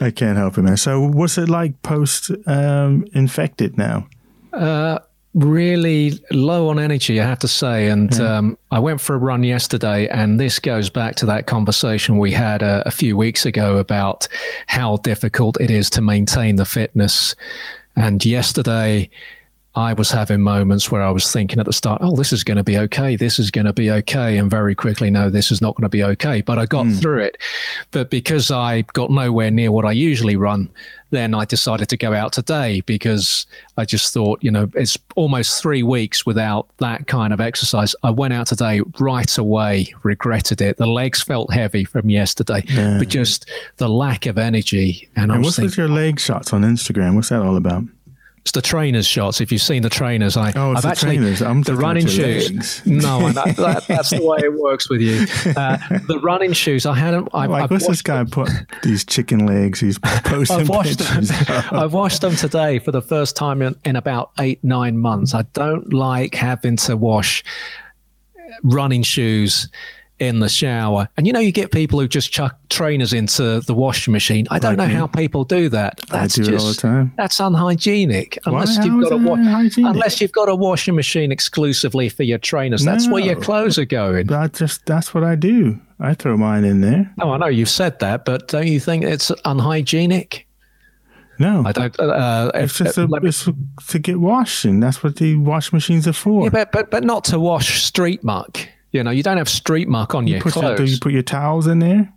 [0.00, 0.76] I can't help it, man.
[0.76, 4.06] So what's it like post um, infected now?
[4.52, 5.00] Uh,
[5.36, 7.88] really low on energy, I have to say.
[7.88, 8.38] And yeah.
[8.38, 12.32] um, I went for a run yesterday, and this goes back to that conversation we
[12.32, 14.26] had a, a few weeks ago about
[14.66, 17.34] how difficult it is to maintain the fitness.
[17.96, 19.10] And yesterday,
[19.76, 22.56] I was having moments where I was thinking at the start, oh, this is going
[22.56, 23.14] to be okay.
[23.14, 24.38] This is going to be okay.
[24.38, 26.40] And very quickly, no, this is not going to be okay.
[26.40, 26.98] But I got mm.
[26.98, 27.36] through it.
[27.90, 30.70] But because I got nowhere near what I usually run,
[31.10, 35.60] then I decided to go out today because I just thought, you know, it's almost
[35.60, 37.94] three weeks without that kind of exercise.
[38.02, 40.78] I went out today right away, regretted it.
[40.78, 42.96] The legs felt heavy from yesterday, yeah.
[42.98, 45.06] but just the lack of energy.
[45.16, 47.14] And, and what's thinking, with your leg shots on Instagram?
[47.14, 47.84] What's that all about?
[48.46, 49.40] It's the trainers shots.
[49.40, 51.42] If you've seen the trainers, I, oh, I've the actually trainers.
[51.42, 52.80] I'm the running shoes.
[52.86, 55.26] No, that, that, that's the way it works with you.
[55.56, 56.86] Uh, the running shoes.
[56.86, 57.28] I hadn't.
[57.34, 58.30] I've, like, I've what's this guy them.
[58.30, 58.48] put
[58.84, 59.80] these chicken legs?
[59.80, 61.28] He's posting I've washed pictures.
[61.46, 61.64] Them.
[61.72, 65.34] I've washed them today for the first time in, in about eight nine months.
[65.34, 67.42] I don't like having to wash
[68.62, 69.68] running shoes
[70.18, 71.08] in the shower.
[71.16, 74.46] And you know, you get people who just chuck trainers into the washing machine.
[74.50, 74.94] I don't know me.
[74.94, 76.00] how people do that.
[76.08, 77.12] That's I do just, all the time.
[77.16, 78.38] That's unhygienic.
[78.46, 78.84] Unless Why?
[78.84, 79.34] you've got a wa-
[79.90, 82.84] unless you've got a washing machine exclusively for your trainers.
[82.84, 84.28] That's no, where your clothes are going.
[84.28, 85.80] That just that's what I do.
[85.98, 87.12] I throw mine in there.
[87.20, 90.46] Oh, I know you've said that, but don't you think it's unhygienic?
[91.38, 91.98] No, I don't.
[92.00, 93.48] Uh, it's just a, it's
[93.88, 94.80] to get washing.
[94.80, 96.44] That's what the wash machines are for.
[96.44, 98.66] Yeah, but but but not to wash street muck.
[98.96, 100.78] You know, you don't have street muck on you your clothes.
[100.78, 102.12] do you put your towels in there?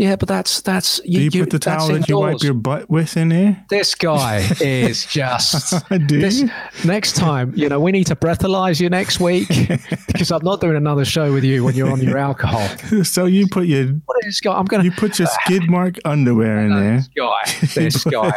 [0.00, 0.98] Yeah, but that's that's.
[1.04, 3.62] You, do you, you put the towel that you wipe your butt with in there?
[3.68, 5.86] This guy is just.
[5.90, 6.42] do this,
[6.86, 9.46] next time, you know, we need to breathalyze you next week
[10.06, 12.66] because I'm not doing another show with you when you're on your alcohol.
[13.10, 13.88] So you put your.
[14.06, 14.56] What is guy?
[14.56, 14.84] I'm gonna.
[14.84, 16.96] You put your skid mark underwear in there.
[16.96, 17.70] This guy.
[17.74, 18.32] This guy.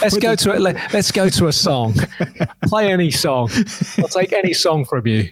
[0.00, 0.60] let's go to it.
[0.60, 1.94] Let, let's go to a song.
[2.64, 3.50] Play any song.
[3.98, 5.30] I'll take any song from you.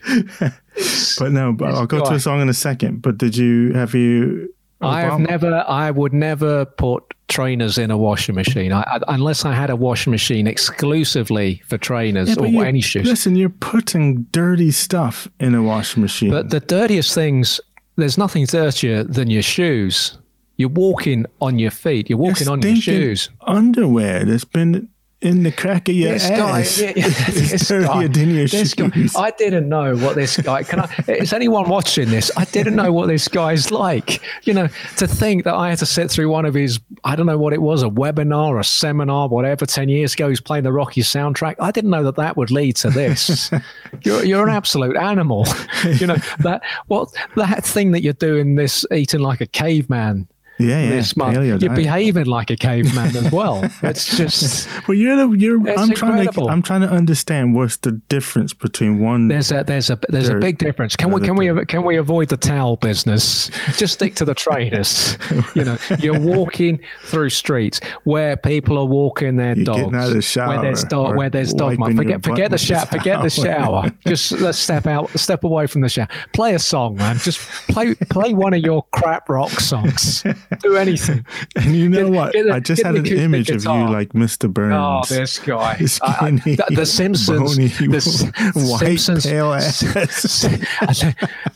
[1.18, 2.10] But no, but I'll go guy.
[2.10, 3.02] to a song in a second.
[3.02, 5.64] But did you have you I have never.
[5.66, 9.76] I would never put trainers in a washing machine I, I, unless I had a
[9.76, 13.06] washing machine exclusively for trainers yeah, or any shoes.
[13.06, 16.30] Listen, you're putting dirty stuff in a washing machine.
[16.30, 17.60] But the dirtiest things,
[17.96, 20.18] there's nothing dirtier than your shoes.
[20.56, 22.08] You're walking on your feet.
[22.08, 23.30] You're walking on your shoes.
[23.40, 24.88] Underwear that's been
[25.24, 26.78] in the crack of your this ass.
[26.78, 30.62] Guy, yeah, yeah, this guy, this guy, I didn't know what this guy.
[30.62, 31.04] Can I?
[31.08, 32.30] Is anyone watching this?
[32.36, 34.22] I didn't know what this guy's like.
[34.44, 37.26] You know, to think that I had to sit through one of his, I don't
[37.26, 39.64] know what it was, a webinar, a seminar, whatever.
[39.66, 41.56] Ten years ago, he's playing the Rocky soundtrack.
[41.58, 43.50] I didn't know that that would lead to this.
[44.04, 45.46] you're you're an absolute animal.
[45.84, 50.82] you know that what that thing that you're doing, this eating like a caveman Yeah,
[50.84, 50.90] yeah.
[50.90, 51.36] this month.
[51.36, 51.74] paleo You're diet.
[51.76, 53.68] behaving like a caveman as well.
[53.82, 55.68] It's just Well, you're the you're.
[55.78, 56.46] I'm trying to.
[56.48, 59.28] I'm trying to understand what's the difference between one.
[59.28, 60.94] there's a there's a there's a big difference.
[60.96, 63.50] Can we can we can we avoid the towel business?
[63.76, 65.16] Just stick to the trainers.
[65.54, 69.94] You know, you're walking through streets where people are walking their You're dogs.
[69.94, 71.78] out of the shower where there's dog where there's dog.
[71.78, 72.86] wiping Forget forget the shower.
[72.86, 73.82] Forget the shower.
[73.84, 73.92] shower.
[74.06, 76.08] Just let's step out, step away from the shower.
[76.32, 77.18] Play a song, man.
[77.18, 77.38] Just
[77.68, 80.24] play play one of your crap rock songs.
[80.62, 81.24] Do anything.
[81.56, 82.32] and you know Get- what?
[82.32, 84.44] get a- I just had an image of you like Mr.
[84.44, 84.74] Oh, Burns.
[85.12, 85.78] Oh, this guy.
[86.02, 87.56] I- I- the, the Simpsons.
[87.56, 89.26] bony, the white, Simpsons.
[89.26, 89.80] pale ass.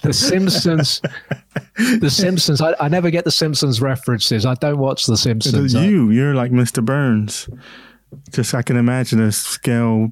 [0.03, 1.01] the Simpsons.
[2.01, 2.61] The Simpsons.
[2.61, 4.45] I, I never get the Simpsons references.
[4.47, 5.75] I don't watch the Simpsons.
[5.75, 6.85] You, you're like Mr.
[6.85, 7.49] Burns.
[8.33, 10.11] Just I can imagine a scale.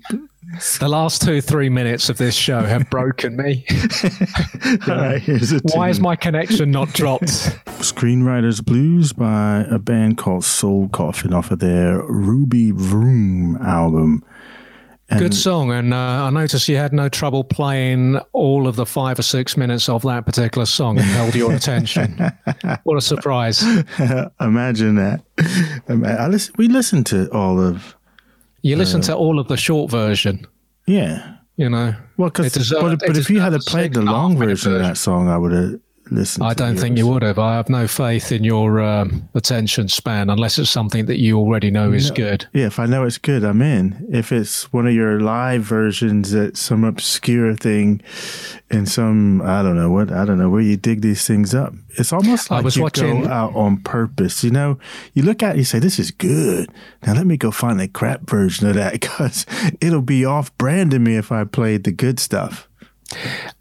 [0.78, 3.64] The last two, three minutes of this show have broken me.
[4.88, 5.22] All right,
[5.74, 7.26] Why is my connection not dropped?
[7.80, 14.24] Screenwriters Blues by a band called Soul Coughing off of their Ruby Vroom album.
[15.08, 18.86] And Good song, and uh, I noticed you had no trouble playing all of the
[18.86, 22.18] five or six minutes of that particular song and held your attention.
[22.82, 23.62] What a surprise!
[24.40, 25.22] imagine that.
[25.88, 27.95] Ima- I listen, we listened to all of
[28.62, 30.46] You listened to all of the short version,
[30.86, 31.36] yeah.
[31.56, 31.94] you know.
[32.16, 34.58] Well, because but, but if you had played the six and a half long minute
[34.58, 36.44] version of that song, I would have listened.
[36.44, 37.38] I to don't think you would have.
[37.38, 41.70] I have no faith in your um, attention span unless it's something that you already
[41.70, 42.46] know is good.
[42.52, 44.06] Yeah, if I know it's good, I'm in.
[44.12, 48.02] If it's one of your live versions at some obscure thing
[48.70, 51.72] in some I don't know what I don't know where you dig these things up.
[51.98, 54.42] It's almost I like was you watching- go out on purpose.
[54.42, 54.78] You know,
[55.14, 56.70] you look at it, you say, "This is good."
[57.06, 59.46] Now let me go find the crap version of that because
[59.80, 62.68] it'll be off branding me if I played the good stuff.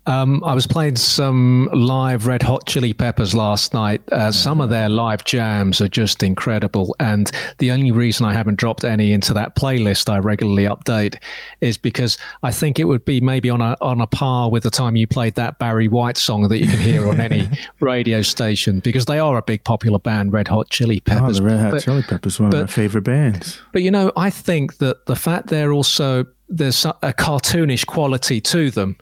[0.07, 4.01] Um, I was playing some live Red Hot Chili Peppers last night.
[4.11, 6.95] Uh, some of their live jams are just incredible.
[6.99, 11.17] And the only reason I haven't dropped any into that playlist I regularly update
[11.61, 14.69] is because I think it would be maybe on a on a par with the
[14.69, 18.81] time you played that Barry White song that you can hear on any radio station
[18.81, 21.37] because they are a big popular band, Red Hot Chili Oh, Peppers.
[21.37, 23.59] the Red Hot But- Chili Peppers, one of my favorite bands.
[23.73, 28.69] but you know, I think that the fact they're also there's a cartoonish quality to
[28.69, 28.97] them.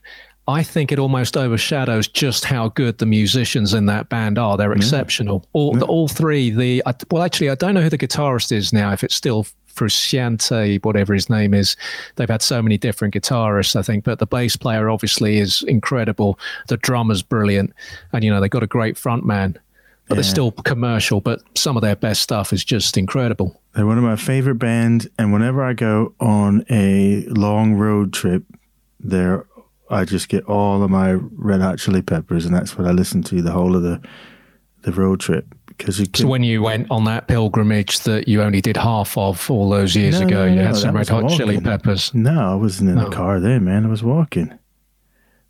[0.48, 4.58] I think it almost overshadows just how good the musicians in that band are.
[4.58, 4.78] They're mm.
[4.78, 5.46] exceptional.
[5.54, 6.50] All the, all three.
[6.50, 8.92] The I, well, actually, I don't know who the guitarist is now.
[8.92, 11.78] If it's still Frusciante, whatever his name is,
[12.16, 13.78] they've had so many different guitarists.
[13.78, 16.38] I think, but the bass player obviously is incredible.
[16.68, 17.74] The drummer's brilliant,
[18.12, 19.58] and you know they've got a great front man.
[20.10, 21.22] But they're still commercial.
[21.22, 23.62] But some of their best stuff is just incredible.
[23.74, 28.44] They're one of my favorite bands, and whenever I go on a long road trip,
[29.00, 29.46] there
[29.94, 33.22] I just get all of my Red Hot Chili Peppers, and that's what I listen
[33.24, 34.02] to the whole of the
[34.82, 38.60] the road trip because you So when you went on that pilgrimage that you only
[38.60, 41.30] did half of all those years No, ago, no, you no, had some red hot
[41.32, 42.14] chili peppers.
[42.14, 43.86] no, I wasn't in the car then, man.
[43.86, 44.54] I was walking.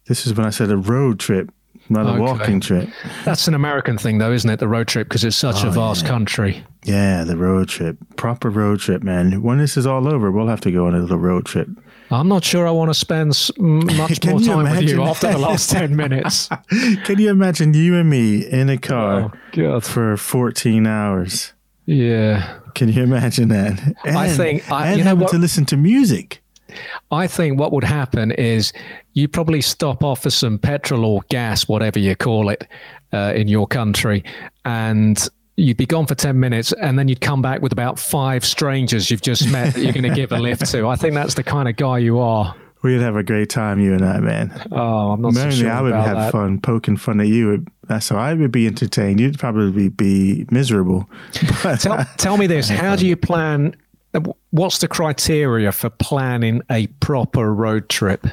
[0.06, 1.52] This is when I said a road trip,
[1.90, 2.90] not a walking trip.
[3.26, 4.60] That's an American thing, though, isn't it?
[4.60, 6.10] The road trip because it's such a Oh, vast yeah.
[6.10, 6.64] country.
[6.86, 9.42] Yeah, the road trip, proper road trip, man.
[9.42, 11.70] When this is all over, we'll have to go on a little road trip.
[12.14, 15.70] I'm not sure I want to spend much more time with you after the last
[15.72, 16.50] ten minutes.
[17.06, 21.54] Can you imagine you and me in a car Oh for 14 hours?
[21.86, 23.96] Yeah, Can you imagine that?
[24.06, 26.42] I think- I- and you know having what- to listen to music.
[27.12, 28.74] I think what would happen is
[29.14, 32.68] you probably stop off for some petrol or gas, whatever you call it,
[33.14, 34.24] uh, in your country,
[34.66, 38.44] and you'd be gone for 10 minutes and then you'd come back with about five
[38.44, 40.88] strangers you've just met that you're going to give a lift to.
[40.88, 42.56] I think that's the kind of guy you are.
[42.82, 44.68] We'd have a great time, you and I, man.
[44.72, 46.32] Oh, I'm not so Mainly, sure I would have that.
[46.34, 47.66] fun poking fun at you.
[47.88, 49.22] That's how I would be entertained.
[49.22, 51.10] You'd probably be miserable.
[51.32, 53.74] Tell, uh, tell me this: How do you plan?
[54.52, 58.28] What's the criteria for planning a proper road trip?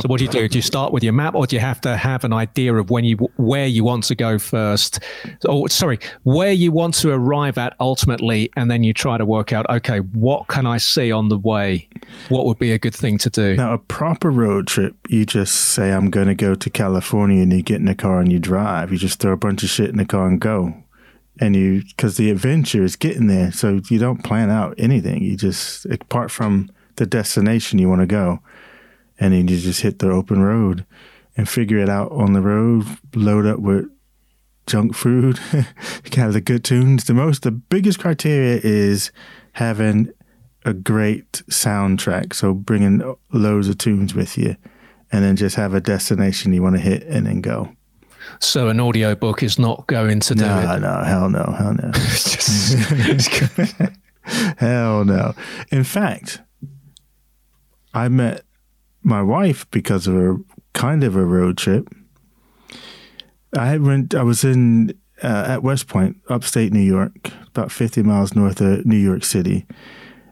[0.00, 0.48] So, what do you do?
[0.48, 2.90] Do you start with your map, or do you have to have an idea of
[2.90, 5.00] when you where you want to go first?
[5.46, 9.52] Oh, sorry, where you want to arrive at ultimately, and then you try to work
[9.52, 11.88] out, okay, what can I see on the way?
[12.28, 13.56] What would be a good thing to do?
[13.56, 17.52] now, a proper road trip, you just say, I'm going to go to California, and
[17.52, 18.92] you get in the car and you drive.
[18.92, 20.74] You just throw a bunch of shit in the car and go.
[21.40, 23.52] And you, because the adventure is getting there.
[23.52, 25.22] So you don't plan out anything.
[25.22, 28.40] You just, apart from the destination you want to go,
[29.18, 30.86] and then you just hit the open road
[31.36, 32.84] and figure it out on the road,
[33.14, 33.86] load up with
[34.66, 37.04] junk food, you can have the good tunes.
[37.04, 39.10] The most, the biggest criteria is
[39.52, 40.10] having
[40.64, 42.34] a great soundtrack.
[42.34, 44.56] So bringing loads of tunes with you,
[45.10, 47.74] and then just have a destination you want to hit and then go.
[48.40, 50.80] So an audio book is not going to do no, it.
[50.80, 51.90] no, hell no, hell no.
[54.58, 55.34] hell no.
[55.70, 56.40] In fact,
[57.92, 58.44] I met
[59.02, 60.36] my wife because of a
[60.72, 61.88] kind of a road trip.
[63.56, 64.14] I went.
[64.14, 68.86] I was in uh, at West Point, upstate New York, about fifty miles north of
[68.86, 69.66] New York City,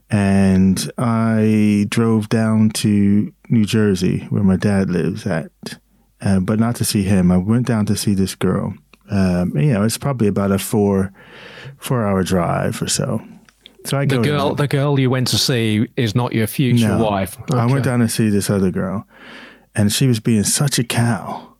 [0.09, 5.51] and I drove down to New Jersey, where my dad lives at,
[6.23, 7.31] uh, but not to see him.
[7.31, 8.75] I went down to see this girl.
[9.11, 11.13] Um, you know, it's probably about a four
[11.79, 13.21] four hour drive or so.
[13.87, 14.57] So I The girl, down.
[14.57, 17.03] the girl you went to see is not your future No.
[17.05, 17.39] wife.
[17.53, 19.07] I went down to see this other girl,
[19.75, 21.55] and she was being such a cow.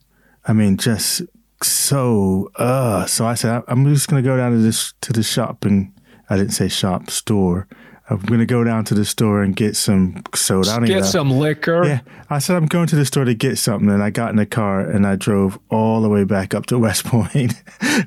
[0.47, 1.23] I mean, just
[1.63, 3.07] so uh.
[3.07, 5.93] So I said, I'm just gonna go down to this to the shop, and
[6.29, 7.67] I didn't say shop store.
[8.11, 10.71] I'm gonna go down to the store and get some soda.
[10.71, 11.07] I don't Get know.
[11.07, 11.85] some liquor.
[11.87, 14.37] Yeah, I said I'm going to the store to get something, and I got in
[14.37, 17.55] the car and I drove all the way back up to West Point.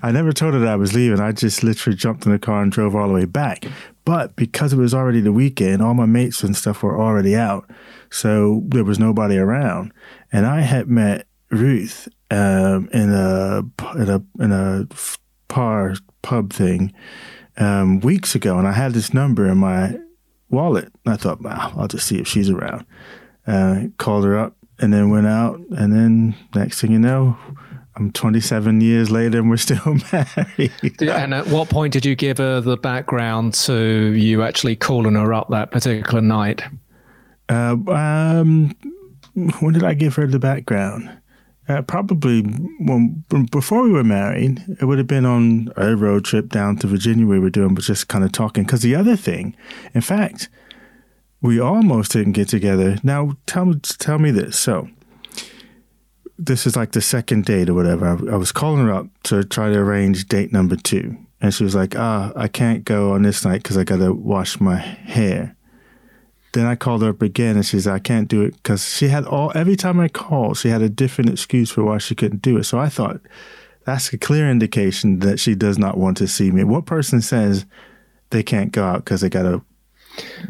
[0.03, 1.21] I never told her that I was leaving.
[1.21, 3.65] I just literally jumped in the car and drove all the way back.
[4.03, 7.69] But because it was already the weekend, all my mates and stuff were already out,
[8.11, 9.93] so there was nobody around.
[10.33, 13.61] And I had met Ruth um, in a
[13.95, 14.87] in a in a
[15.47, 16.91] par pub thing
[17.57, 19.97] um, weeks ago, and I had this number in my
[20.49, 20.91] wallet.
[21.05, 22.85] I thought, wow, I'll just see if she's around.
[23.45, 27.37] Uh, called her up, and then went out, and then next thing you know,
[27.95, 31.01] I'm 27 years later, and we're still married.
[31.01, 35.33] And at what point did you give her the background to you actually calling her
[35.33, 36.63] up that particular night?
[37.49, 38.75] Uh, um,
[39.33, 41.09] when did I give her the background?
[41.67, 44.61] Uh, probably when, before we were married.
[44.81, 47.85] It would have been on a road trip down to Virginia we were doing, but
[47.85, 48.65] just kind of talking.
[48.65, 49.55] Because the other thing,
[49.93, 50.49] in fact,
[51.41, 52.97] we almost didn't get together.
[53.01, 54.59] Now, tell me, tell me this.
[54.59, 54.89] So,
[56.37, 58.07] this is like the second date or whatever.
[58.07, 61.63] I, I was calling her up to try to arrange date number two, and she
[61.63, 64.77] was like, "Ah, I can't go on this night because I got to wash my
[64.77, 65.55] hair."
[66.53, 69.09] Then I called her up again, and she said, "I can't do it because she
[69.09, 72.41] had all every time I called, she had a different excuse for why she couldn't
[72.41, 73.19] do it." So I thought
[73.85, 76.63] that's a clear indication that she does not want to see me.
[76.63, 77.65] What person says
[78.29, 79.61] they can't go out because they got to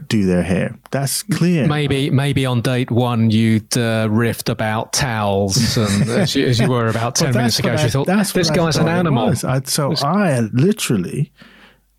[0.07, 0.77] do their hair?
[0.91, 1.67] That's clear.
[1.67, 6.69] Maybe, maybe on date one you'd uh, riffed about towels, and as you, as you
[6.69, 9.33] were about ten But minutes ago, what she thought that's this guy's an animal.
[9.43, 11.31] I, so I literally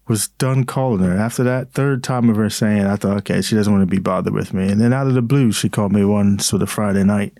[0.07, 1.17] was done calling her.
[1.17, 4.01] After that third time of her saying, I thought, okay, she doesn't want to be
[4.01, 4.69] bothered with me.
[4.69, 7.39] And then out of the blue, she called me one sort of Friday night.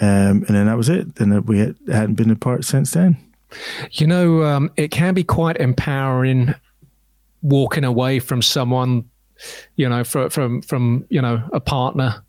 [0.00, 1.18] Um, and then that was it.
[1.18, 3.16] And we had, hadn't been apart since then.
[3.92, 6.54] You know, um, it can be quite empowering
[7.42, 9.08] walking away from someone,
[9.76, 12.22] you know, from from from you know a partner,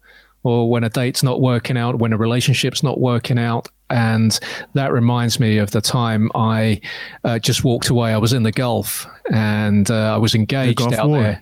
[0.43, 3.67] or when a date's not working out, when a relationship's not working out.
[3.89, 4.39] And
[4.73, 6.81] that reminds me of the time I
[7.23, 8.13] uh, just walked away.
[8.13, 11.21] I was in the Gulf and uh, I was engaged Gulf out War.
[11.21, 11.41] there.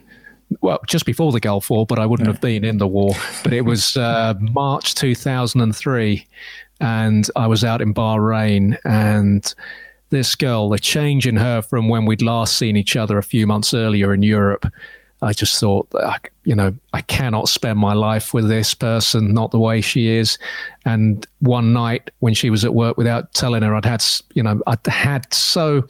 [0.62, 3.14] Well, just before the Gulf War, but I wouldn't have been in the war.
[3.43, 6.26] But it was uh, March 2003,
[6.80, 9.54] and I was out in Bahrain, and
[10.10, 13.45] this girl, the change in her from when we'd last seen each other a few
[13.45, 14.66] months earlier in Europe,
[15.22, 19.51] I just thought, I- you know, I cannot spend my life with this person, not
[19.51, 20.38] the way she is.
[20.86, 24.01] And one night when she was at work, without telling her, I'd had,
[24.34, 25.86] you know, I'd had so,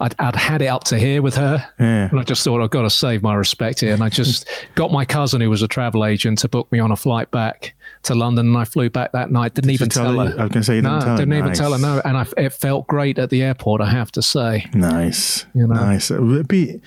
[0.00, 1.66] I'd, I'd had it up to here with her.
[1.80, 2.10] Yeah.
[2.10, 3.94] And I just thought, I've got to save my respect here.
[3.94, 6.92] And I just got my cousin, who was a travel agent, to book me on
[6.92, 8.48] a flight back to London.
[8.48, 9.54] And I flew back that night.
[9.54, 10.40] Didn't even tell tell her- her.
[10.40, 11.16] I was gonna say you didn't no, tell her.
[11.16, 11.58] didn't even Nice.
[11.58, 11.78] tell her.
[11.78, 13.80] No, and I, it felt great at the airport.
[13.80, 15.46] I have to say, Nice.
[15.54, 15.74] You know.
[15.76, 16.10] Nice.
[16.10, 16.82] It would be,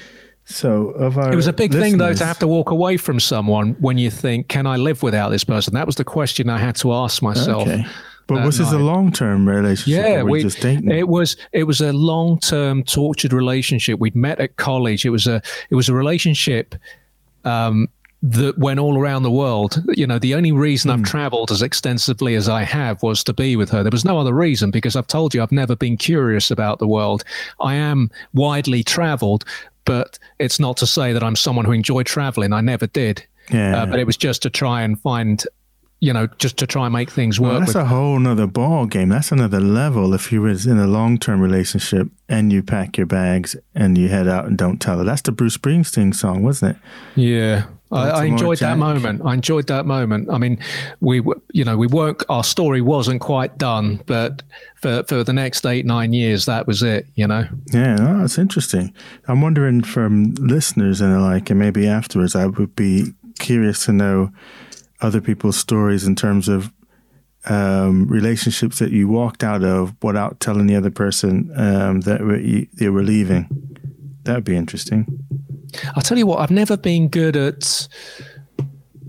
[0.49, 3.19] so of our it was a big thing though to have to walk away from
[3.19, 6.57] someone when you think, "Can I live without this person?" That was the question I
[6.57, 7.67] had to ask myself.
[7.67, 7.85] Okay.
[8.27, 10.03] But was this a long term relationship?
[10.03, 10.91] Yeah, we just dating?
[10.91, 13.99] it was it was a long term tortured relationship.
[13.99, 15.05] We'd met at college.
[15.05, 16.75] It was a it was a relationship
[17.45, 17.87] um,
[18.23, 19.81] that went all around the world.
[19.95, 20.99] You know, the only reason Hmm.
[20.99, 23.81] I've traveled as extensively as I have was to be with her.
[23.83, 26.87] There was no other reason because I've told you I've never been curious about the
[26.87, 27.23] world.
[27.61, 29.45] I am widely traveled,
[29.87, 32.53] but it's not to say that I'm someone who enjoyed traveling.
[32.53, 33.25] I never did.
[33.51, 33.81] Yeah.
[33.81, 35.43] Uh, but it was just to try and find,
[36.01, 37.51] you know, just to try and make things work.
[37.51, 39.09] Well, that's with a whole nother ball game.
[39.09, 40.13] That's another level.
[40.13, 44.09] If you was in a long term relationship and you pack your bags and you
[44.09, 46.81] head out and don't tell her, that's the Bruce Springsteen song, wasn't it?
[47.19, 47.65] Yeah.
[47.91, 49.21] I, I Baltimore enjoyed that moment.
[49.23, 50.29] I enjoyed that moment.
[50.29, 50.59] I mean,
[50.99, 51.21] we,
[51.53, 52.23] you know, we weren't.
[52.29, 54.43] Our story wasn't quite done, but
[54.75, 57.07] for for the next eight nine years, that was it.
[57.15, 57.47] You know.
[57.71, 58.93] Yeah, no, that's interesting.
[59.27, 64.31] I'm wondering from listeners and like, and maybe afterwards, I would be curious to know
[64.99, 66.71] other people's stories in terms of
[67.45, 72.67] um, relationships that you walked out of without telling the other person um, that you,
[72.73, 73.47] they were leaving.
[74.23, 75.05] That would be interesting.
[75.95, 77.87] I'll tell you what, I've never been good at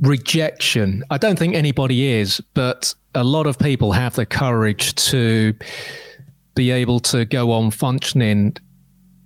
[0.01, 1.05] rejection.
[1.11, 5.55] I don't think anybody is, but a lot of people have the courage to
[6.55, 8.57] be able to go on functioning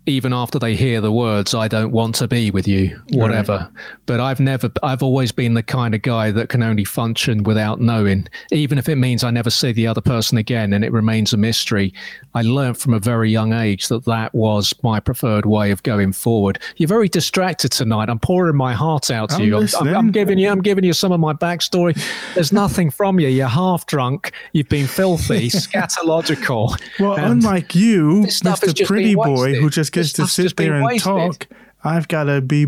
[0.07, 3.59] even after they hear the words i don't want to be with you whatever.
[3.59, 3.85] Right.
[4.07, 7.81] but i've never i've always been the kind of guy that can only function without
[7.81, 8.27] knowing.
[8.51, 11.37] Even if it means i never see the other person again and it remains a
[11.37, 11.95] mystery
[12.35, 16.13] i learned from a very young age that that was my preferred way of going
[16.13, 16.59] forward.
[16.77, 18.09] You're very distracted tonight.
[18.09, 19.57] I'm pouring my heart out to I'm you.
[19.57, 22.01] I'm, I'm, I'm, giving you i'm giving you some of my backstory.
[22.35, 23.29] There's nothing from you.
[23.29, 24.33] You're half drunk.
[24.53, 26.77] You've been filthy scatological.
[26.99, 31.05] Well unlike you mr pretty boy who just gets to sit there and wasted.
[31.05, 31.47] talk,
[31.85, 32.67] I've got to be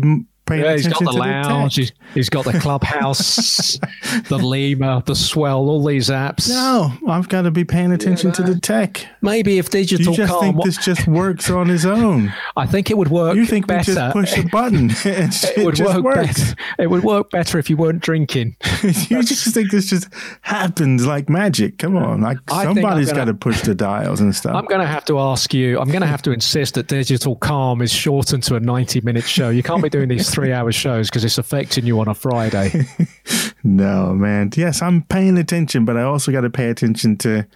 [0.49, 3.77] yeah, he's got the lounge, he's, he's got the clubhouse,
[4.29, 6.49] the Lemur, the Swell, all these apps.
[6.49, 9.07] No, I've got to be paying attention yeah, to the tech.
[9.21, 12.33] Maybe if digital, you just calm, think this just works on its own.
[12.55, 13.35] I think it would work.
[13.35, 13.91] You think better.
[13.91, 16.27] we just push a button it, it would work works.
[16.27, 16.55] better.
[16.79, 18.55] It would work better if you weren't drinking.
[18.83, 20.07] you just think this just
[20.41, 21.79] happens like magic.
[21.79, 24.55] Come on, like I somebody's got to push the dials and stuff.
[24.55, 25.79] I'm going to have to ask you.
[25.79, 29.23] I'm going to have to insist that digital calm is shortened to a 90 minute
[29.23, 29.49] show.
[29.49, 32.85] You can't be doing these three hour shows because it's affecting you on a Friday.
[33.63, 34.51] no, man.
[34.55, 37.47] Yes, I'm paying attention, but I also got to pay attention to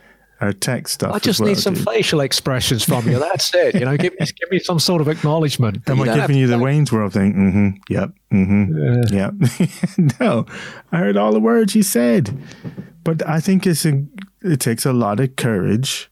[0.41, 1.13] our tech stuff.
[1.13, 1.86] I just well, need some dude.
[1.86, 3.19] facial expressions from you.
[3.19, 3.75] That's it.
[3.75, 5.88] You know, give me give me some sort of acknowledgement.
[5.89, 7.34] Am I giving you the Wayne's World thing?
[7.34, 7.93] Mm-hmm.
[7.93, 8.11] Yep.
[8.32, 9.13] Mm-hmm.
[9.13, 9.32] Yeah.
[9.99, 10.19] Yep.
[10.19, 10.45] no,
[10.91, 12.38] I heard all the words you said,
[13.03, 14.03] but I think it's a,
[14.41, 16.09] it takes a lot of courage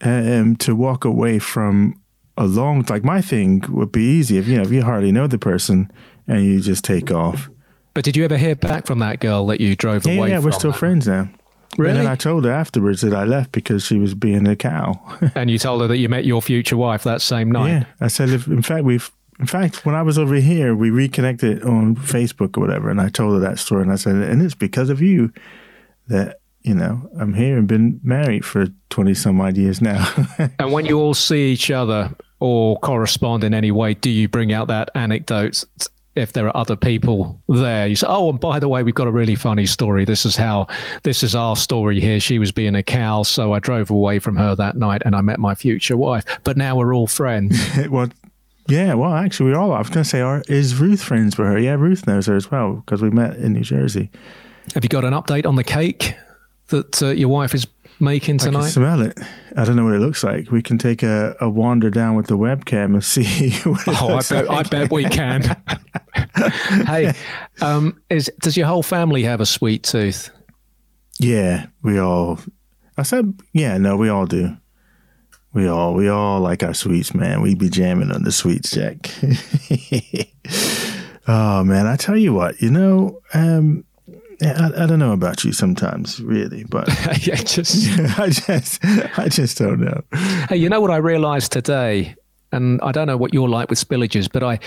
[0.00, 2.00] um, to walk away from
[2.36, 5.26] a long like my thing would be easy if you know if you hardly know
[5.26, 5.90] the person
[6.26, 7.48] and you just take off.
[7.94, 10.30] But did you ever hear back from that girl that you drove yeah, away?
[10.30, 11.30] Yeah, we're still friends now.
[11.78, 11.92] Really?
[11.92, 15.00] And then I told her afterwards that I left because she was being a cow.
[15.34, 17.70] and you told her that you met your future wife that same night.
[17.70, 20.90] Yeah, I said if in fact we've in fact when I was over here we
[20.90, 24.42] reconnected on Facebook or whatever, and I told her that story, and I said, and
[24.42, 25.32] it's because of you
[26.08, 30.12] that you know, I'm here and been married for 20 some odd years now.
[30.58, 34.52] and when you all see each other or correspond in any way, do you bring
[34.52, 35.64] out that anecdote
[36.14, 37.86] if there are other people there?
[37.86, 40.04] You say, oh, and by the way, we've got a really funny story.
[40.04, 40.66] This is how,
[41.02, 42.20] this is our story here.
[42.20, 45.20] She was being a cow, so I drove away from her that night and I
[45.20, 46.24] met my future wife.
[46.44, 47.58] But now we're all friends.
[47.90, 48.08] well,
[48.68, 51.46] yeah, well, actually, we all, I was going to say, are, is Ruth friends with
[51.46, 51.58] her?
[51.58, 54.10] Yeah, Ruth knows her as well because we met in New Jersey.
[54.74, 56.16] Have you got an update on the cake?
[56.68, 57.66] that uh, your wife is
[58.00, 58.58] making tonight?
[58.58, 59.18] I can smell it.
[59.56, 60.50] I don't know what it looks like.
[60.50, 63.52] We can take a, a wander down with the webcam and see.
[63.66, 64.66] oh, I bet, like.
[64.66, 65.56] I bet we can.
[66.86, 67.14] hey,
[67.60, 70.30] um, is does your whole family have a sweet tooth?
[71.18, 72.38] Yeah, we all.
[72.98, 74.56] I said, yeah, no, we all do.
[75.52, 77.40] We all, we all like our sweets, man.
[77.40, 79.10] We be jamming on the sweets, Jack.
[81.28, 83.84] oh man, I tell you what, you know, um,
[84.42, 86.88] I, I, don't know about you sometimes, really, but
[87.26, 88.84] yeah, just I just
[89.18, 90.02] I just don't know.
[90.48, 92.14] Hey, you know what I realized today,
[92.52, 94.58] and I don't know what you're like with spillages, but I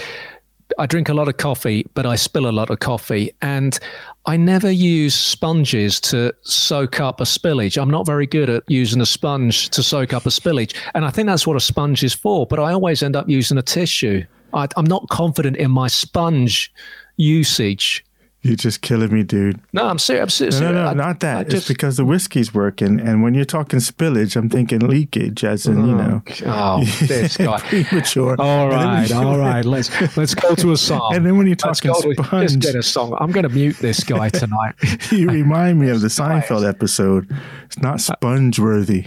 [0.78, 3.78] I drink a lot of coffee, but I spill a lot of coffee, and
[4.26, 7.82] I never use sponges to soak up a spillage.
[7.82, 11.10] I'm not very good at using a sponge to soak up a spillage, and I
[11.10, 12.46] think that's what a sponge is for.
[12.46, 14.24] But I always end up using a tissue.
[14.54, 16.72] I, I'm not confident in my sponge
[17.18, 18.04] usage.
[18.42, 19.60] You're just killing me, dude.
[19.74, 20.24] No, I'm serious.
[20.24, 20.60] I'm serious.
[20.62, 21.50] No, no, no, I, not that.
[21.50, 25.68] Just, it's because the whiskey's working, and when you're talking spillage, I'm thinking leakage, as
[25.68, 26.22] in, you oh, know.
[26.46, 27.60] Oh, this guy.
[27.60, 28.38] premature.
[28.40, 29.66] All right, all right.
[29.66, 31.12] Let's let's go to a song.
[31.14, 33.18] And then when you're talking let's sponge, just get a song.
[33.20, 34.76] I'm going to mute this guy tonight.
[35.12, 37.30] you remind me of the Seinfeld episode.
[37.66, 39.06] It's not sponge worthy.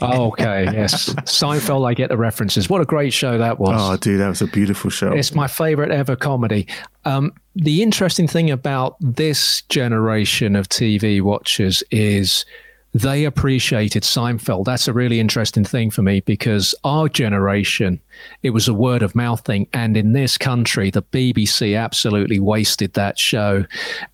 [0.00, 1.86] oh, uh, okay, yes, Seinfeld.
[1.86, 2.70] I get the references.
[2.70, 3.76] What a great show that was.
[3.78, 5.12] Oh, dude, that was a beautiful show.
[5.12, 6.66] It's my favorite ever comedy.
[7.04, 12.44] Um, the interesting thing about this generation of TV watchers is
[12.92, 14.64] they appreciated Seinfeld.
[14.64, 18.00] That's a really interesting thing for me because our generation,
[18.42, 19.68] it was a word of mouth thing.
[19.72, 23.64] And in this country, the BBC absolutely wasted that show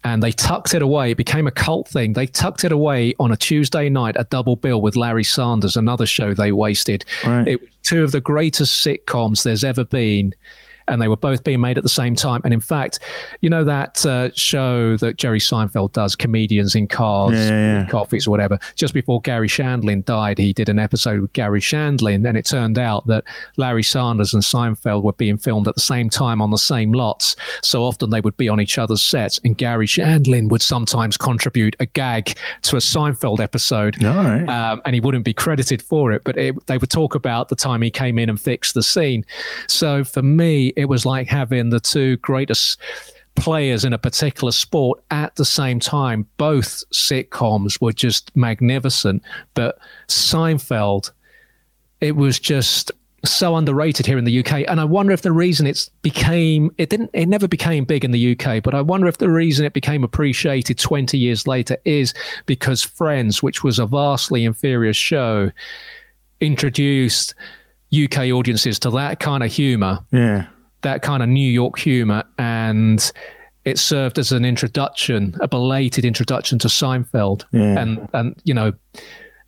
[0.05, 1.12] and they tucked it away.
[1.12, 2.12] It became a cult thing.
[2.12, 6.07] They tucked it away on a Tuesday night, a double bill with Larry Sanders, another
[6.07, 7.05] show they wasted.
[7.24, 7.49] Right.
[7.49, 10.34] It was two of the greatest sitcoms there's ever been
[10.89, 12.41] and they were both being made at the same time.
[12.45, 12.99] And in fact,
[13.41, 17.87] you know that uh, show that Jerry Seinfeld does, comedians in cars, Yeah, yeah, yeah.
[17.89, 18.59] coffees or whatever.
[18.74, 22.78] Just before Garry Shandling died, he did an episode with Garry Shandling, and it turned
[22.78, 23.24] out that
[23.57, 27.37] Larry Sanders and Seinfeld were being filmed at the same time on the same lots.
[27.62, 31.76] So often they would be on each other's sets, and Garry Shandling would sometimes contribute
[31.80, 34.03] a gag to a Seinfeld episode.
[34.05, 34.47] All right.
[34.49, 37.57] Um, and he wouldn't be credited for it, but it, they would talk about the
[37.57, 39.24] time he came in and fixed the scene.
[39.68, 42.79] So for me, it was like having the two greatest
[43.35, 46.27] players in a particular sport at the same time.
[46.37, 49.22] Both sitcoms were just magnificent,
[49.55, 51.11] but Seinfeld,
[52.01, 52.93] it was just
[53.24, 54.64] so underrated here in the UK.
[54.68, 58.12] And I wonder if the reason it's became it didn't it never became big in
[58.12, 62.14] the UK, but I wonder if the reason it became appreciated 20 years later is
[62.47, 65.51] because Friends, which was a vastly inferior show,
[66.41, 67.35] introduced
[67.95, 70.47] UK audiences to that kind of humor yeah.
[70.87, 73.11] That kind of New York humor, and
[73.64, 77.80] it served as an introduction, a belated introduction to Seinfeld, Yeah.
[77.80, 78.72] and and you know,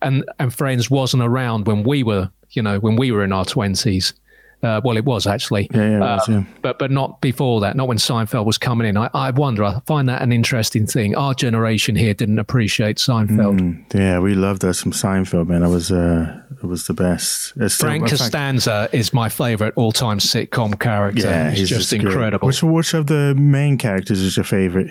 [0.01, 3.45] and and Friends wasn't around when we were, you know, when we were in our
[3.45, 4.13] twenties.
[4.61, 6.43] Uh, well, it was actually, Yeah, yeah, it was, Uh, yeah.
[6.61, 7.77] but but not before that.
[7.77, 8.97] Not when Seinfeld was coming in.
[8.97, 9.63] I, I wonder.
[9.63, 11.15] I find that an interesting thing.
[11.15, 13.57] Our generation here didn't appreciate Seinfeld.
[13.59, 15.63] Mm, yeah, we loved us some Seinfeld, man.
[15.63, 17.53] It was uh, it was the best.
[17.55, 21.21] It's still- Frank in fact- Costanza is my favorite all-time sitcom character.
[21.21, 22.01] Yeah, he's, just great.
[22.03, 22.45] incredible.
[22.47, 24.89] Which which of the main characters is your favorite?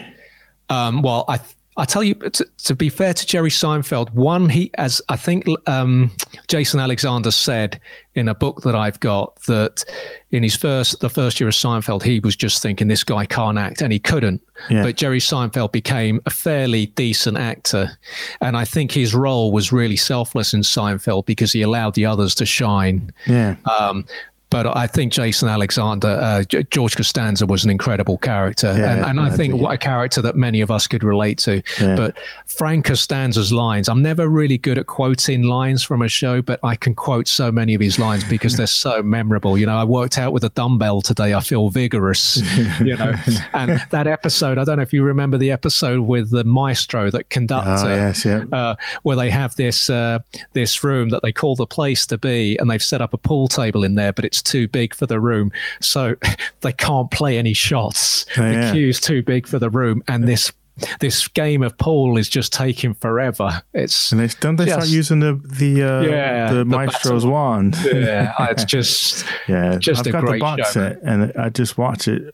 [0.70, 1.40] Um, well, I
[1.78, 5.46] I tell you to, to be fair to Jerry Seinfeld, one he as I think
[5.68, 6.10] um,
[6.48, 7.80] Jason Alexander said
[8.16, 9.84] in a book that I've got that
[10.32, 13.58] in his first the first year of Seinfeld he was just thinking this guy can't
[13.58, 14.42] act and he couldn't.
[14.68, 14.82] Yeah.
[14.82, 17.96] But Jerry Seinfeld became a fairly decent actor,
[18.40, 22.34] and I think his role was really selfless in Seinfeld because he allowed the others
[22.36, 23.12] to shine.
[23.26, 24.04] Yeah, Um,
[24.50, 28.74] but I think Jason Alexander, uh, George Costanza was an incredible character.
[28.76, 31.62] Yeah, and, and I think what a character that many of us could relate to.
[31.80, 31.96] Yeah.
[31.96, 36.60] But Frank Costanza's lines, I'm never really good at quoting lines from a show, but
[36.62, 39.58] I can quote so many of his lines because they're so memorable.
[39.58, 41.34] You know, I worked out with a dumbbell today.
[41.34, 42.36] I feel vigorous,
[42.80, 43.12] you know.
[43.52, 47.28] And that episode, I don't know if you remember the episode with the maestro that
[47.28, 48.44] conducts oh it yes, yeah.
[48.52, 50.20] uh, where they have this uh,
[50.54, 53.46] this room that they call the place to be, and they've set up a pool
[53.48, 56.14] table in there, but it's too big for the room, so
[56.60, 58.26] they can't play any shots.
[58.36, 58.72] Oh, the yeah.
[58.72, 60.52] cue's too big for the room, and this
[61.00, 63.62] this game of pool is just taking forever.
[63.74, 67.30] It's And they don't they start using the the uh, Yeah, the the maestro's battle.
[67.32, 67.76] wand.
[67.84, 71.48] yeah, it's just Yeah, Just I've a got great the box show, set, and I
[71.48, 72.32] just watch it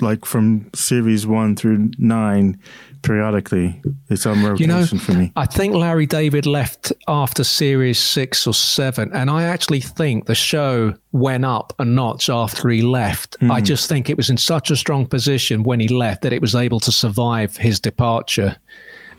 [0.00, 2.58] like from series one through nine
[3.02, 3.80] periodically.
[4.08, 5.32] It's on rotation You know, for me.
[5.36, 10.34] I think Larry David left after series six or seven, and I actually think the
[10.34, 13.36] show went up a notch after he left.
[13.42, 13.64] I Hmm.
[13.64, 16.54] just think it was in such a strong position when he left that it was
[16.54, 18.56] able to survive his departure.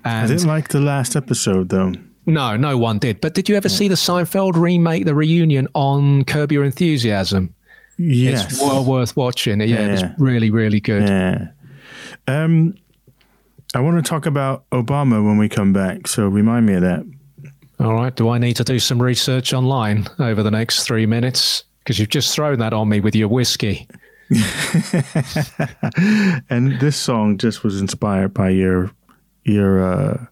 [0.04, 1.94] I And didn't like the last episode though.
[2.28, 3.22] no, no one did.
[3.22, 7.55] But did you ever see the Seinfeld remake, the reunion on Curb Your Enthusiasm?
[7.98, 8.46] Yes.
[8.52, 9.60] It's well worth watching.
[9.62, 10.14] Yeah, Yeah.
[10.18, 11.04] really, really good.
[11.08, 11.48] Yeah.
[12.28, 12.76] Um,
[13.74, 16.08] I want to talk about Obama when we come back.
[16.08, 17.06] So remind me of that.
[17.80, 18.16] All right.
[18.16, 21.64] Do I need to do some research online over the next three minutes?
[21.80, 23.88] Because you've just thrown that on me with your whiskey.
[26.50, 28.92] And this song just was inspired by your
[29.44, 30.26] your uh,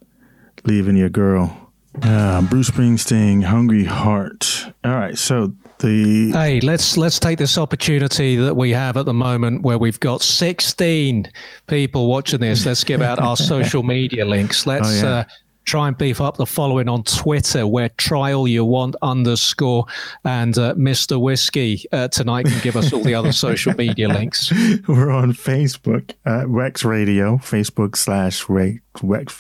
[0.66, 1.72] leaving your girl.
[2.01, 5.53] Uh, Bruce Springsteen, "Hungry Heart." All right, so
[5.84, 9.99] the Hey, let's let's take this opportunity that we have at the moment where we've
[9.99, 11.31] got 16
[11.67, 12.65] people watching this.
[12.65, 14.65] Let's give out our social media links.
[14.65, 15.13] Let's Oh, yeah.
[15.19, 15.23] uh,
[15.65, 19.86] try and beef up the following on Twitter, where trial you want underscore
[20.25, 21.21] and uh, Mr.
[21.21, 24.51] Whiskey uh, tonight can give us all the other social media links.
[24.88, 29.39] we're on Facebook at Rex Radio, Facebook slash Rex Rex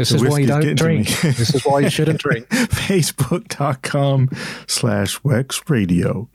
[0.00, 1.08] This The is why you don't drink.
[1.20, 2.48] this is why you shouldn't drink.
[2.48, 4.30] facebook.com
[4.66, 6.30] slash Wex Radio.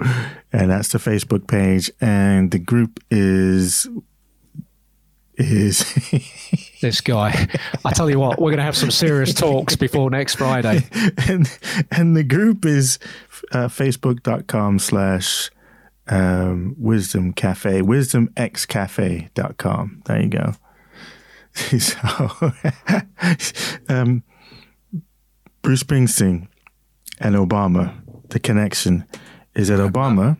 [0.53, 1.89] And that's the Facebook page.
[1.99, 3.87] And the group is
[5.37, 5.83] is
[6.81, 7.47] This guy.
[7.83, 10.87] I tell you what, we're going to have some serious talks before next Friday.
[11.27, 11.49] and
[11.89, 12.99] and the group is
[13.51, 15.49] uh, facebook.com slash
[16.07, 20.53] um, wisdom cafe wisdomxcafe.com there you go
[21.79, 22.51] so
[23.89, 24.23] um,
[25.61, 26.47] bruce springsteen
[27.19, 27.93] and obama
[28.29, 29.05] the connection
[29.55, 30.37] is that obama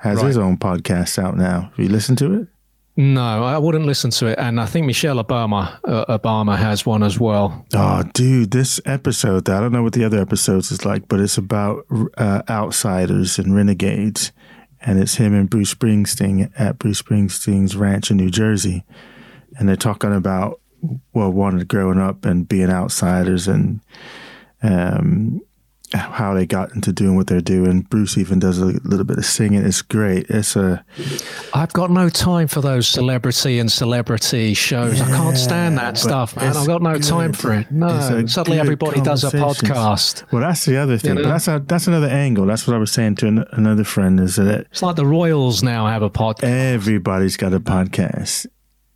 [0.00, 2.48] has his own podcast out now have you listened to it
[2.94, 7.02] No, I wouldn't listen to it, and I think Michelle Obama uh, Obama has one
[7.02, 7.64] as well.
[7.74, 11.38] Oh, dude, this episode, I don't know what the other episodes is like, but it's
[11.38, 11.86] about
[12.18, 14.30] uh, outsiders and renegades.
[14.82, 18.84] and it's him and Bruce Springsteen at Bruce Springsteen's ranch in New Jersey,
[19.58, 20.60] and they're talking about
[21.12, 23.80] well, wanted growing up and being outsiders and
[24.62, 25.40] um,
[25.94, 27.82] how they got into doing what they're doing.
[27.82, 29.64] Bruce even does a little bit of singing.
[29.64, 30.26] It's great.
[30.28, 30.84] It's a.
[31.54, 34.98] I've got no time for those celebrity and celebrity shows.
[34.98, 36.56] Yeah, I can't stand that stuff, man.
[36.56, 37.02] I've got no good.
[37.04, 37.70] time for it.
[37.70, 40.30] No, suddenly everybody does a podcast.
[40.32, 41.10] Well, that's the other thing.
[41.10, 41.22] You know?
[41.24, 42.46] But that's a, that's another angle.
[42.46, 44.18] That's what I was saying to an, another friend.
[44.18, 46.44] Is that it's like the Royals now have a podcast.
[46.44, 48.46] Everybody's got a podcast.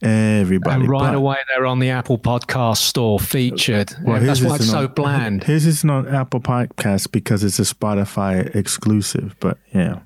[0.06, 0.82] Everybody.
[0.82, 3.92] And right but, away, they're on the Apple Podcast Store featured.
[4.02, 5.44] Well, That's why it's so bland.
[5.44, 9.34] His is not Apple Podcast because it's a Spotify exclusive.
[9.40, 10.00] But yeah.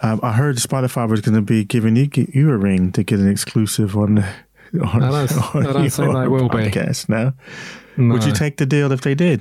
[0.00, 3.18] Um, I heard Spotify was going to be giving you, you a ring to get
[3.18, 4.26] an exclusive on the.
[4.74, 7.14] On, I don't, on I don't think they will podcast, be.
[7.14, 7.32] No?
[7.96, 8.12] no?
[8.14, 9.40] Would you take the deal if they did?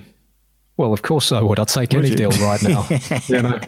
[0.76, 1.60] Well, of course I would.
[1.60, 2.16] I'd take would any you?
[2.16, 2.88] deal right now.
[3.28, 3.60] you know,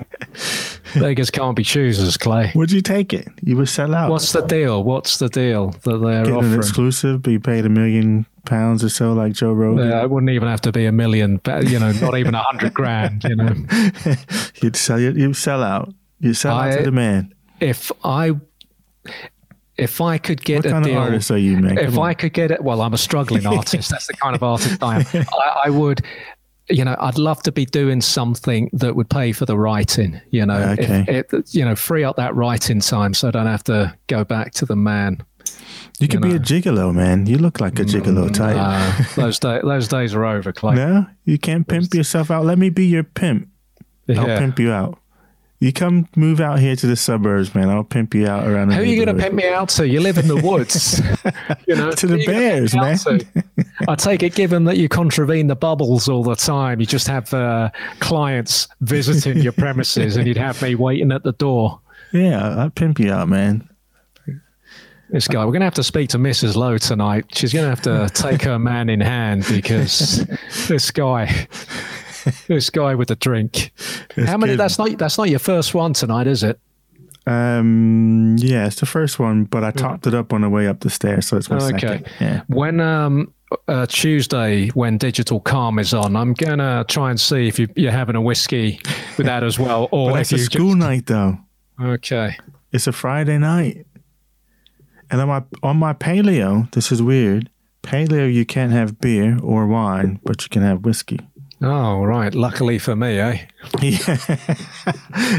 [0.95, 2.51] beggars can't be choosers, Clay.
[2.55, 3.27] Would you take it?
[3.43, 4.09] You would sell out.
[4.09, 4.83] What's the deal?
[4.83, 6.53] What's the deal that they're Get offering?
[6.53, 9.87] an exclusive, be paid a million pounds or so, like Joe Rogan.
[9.87, 11.39] Yeah, it wouldn't even have to be a million.
[11.45, 13.23] You know, not even a hundred grand.
[13.23, 13.53] You know,
[14.63, 15.93] you'd sell You'd sell out.
[16.19, 17.35] You sell I, out to the man.
[17.59, 18.31] If I
[19.77, 21.77] if I could get what a kind deal, of artist are you, man?
[21.77, 23.89] If I could get it, well, I'm a struggling artist.
[23.89, 25.05] That's the kind of artist I am.
[25.13, 26.01] I, I would
[26.69, 30.45] you know, I'd love to be doing something that would pay for the writing, you
[30.45, 31.05] know, okay.
[31.07, 34.53] it, you know, free up that writing time so I don't have to go back
[34.53, 35.23] to the man.
[35.99, 37.27] You could you be a gigolo, man.
[37.27, 38.57] You look like a gigolo mm, type.
[38.57, 40.75] Uh, those, day, those days are over, Clay.
[40.75, 42.45] No, you can't pimp yourself out.
[42.45, 43.47] Let me be your pimp.
[44.07, 44.21] Yeah.
[44.21, 44.99] I'll pimp you out.
[45.65, 47.71] You come move out here to the suburbs, man.
[47.71, 48.71] I'll pimp you out around.
[48.71, 49.87] Who are you going to pimp me out to?
[49.87, 51.01] You live in the woods.
[51.67, 52.99] you know, to the bears, man.
[53.87, 57.33] I take it, given that you contravene the bubbles all the time, you just have
[57.33, 61.79] uh, clients visiting your premises, and you'd have me waiting at the door.
[62.13, 63.67] Yeah, I'd pimp you out, man.
[65.09, 66.55] This guy, we're going to have to speak to Mrs.
[66.55, 67.25] Lowe tonight.
[67.35, 70.27] She's going to have to take her man in hand because
[70.67, 71.47] this guy
[72.47, 73.71] this guy with a drink.
[74.15, 74.53] It's How many?
[74.53, 74.59] Good.
[74.59, 76.59] That's not that's not your first one tonight, is it?
[77.27, 80.81] Um, yeah, it's the first one, but I topped it up on the way up
[80.81, 81.79] the stairs, so it's my okay.
[81.79, 82.07] second.
[82.19, 82.41] Yeah.
[82.47, 83.33] When um
[83.67, 87.91] uh, Tuesday, when Digital Calm is on, I'm gonna try and see if you, are
[87.91, 88.79] having a whiskey
[89.17, 90.77] with that as well, or but it's a school just...
[90.77, 91.37] night though.
[91.81, 92.37] Okay.
[92.71, 93.85] It's a Friday night,
[95.09, 97.49] and on my on my paleo, this is weird.
[97.81, 101.19] Paleo, you can't have beer or wine, but you can have whiskey.
[101.65, 102.33] Oh, right.
[102.35, 103.45] Luckily for me, eh?
[103.81, 104.17] Yeah.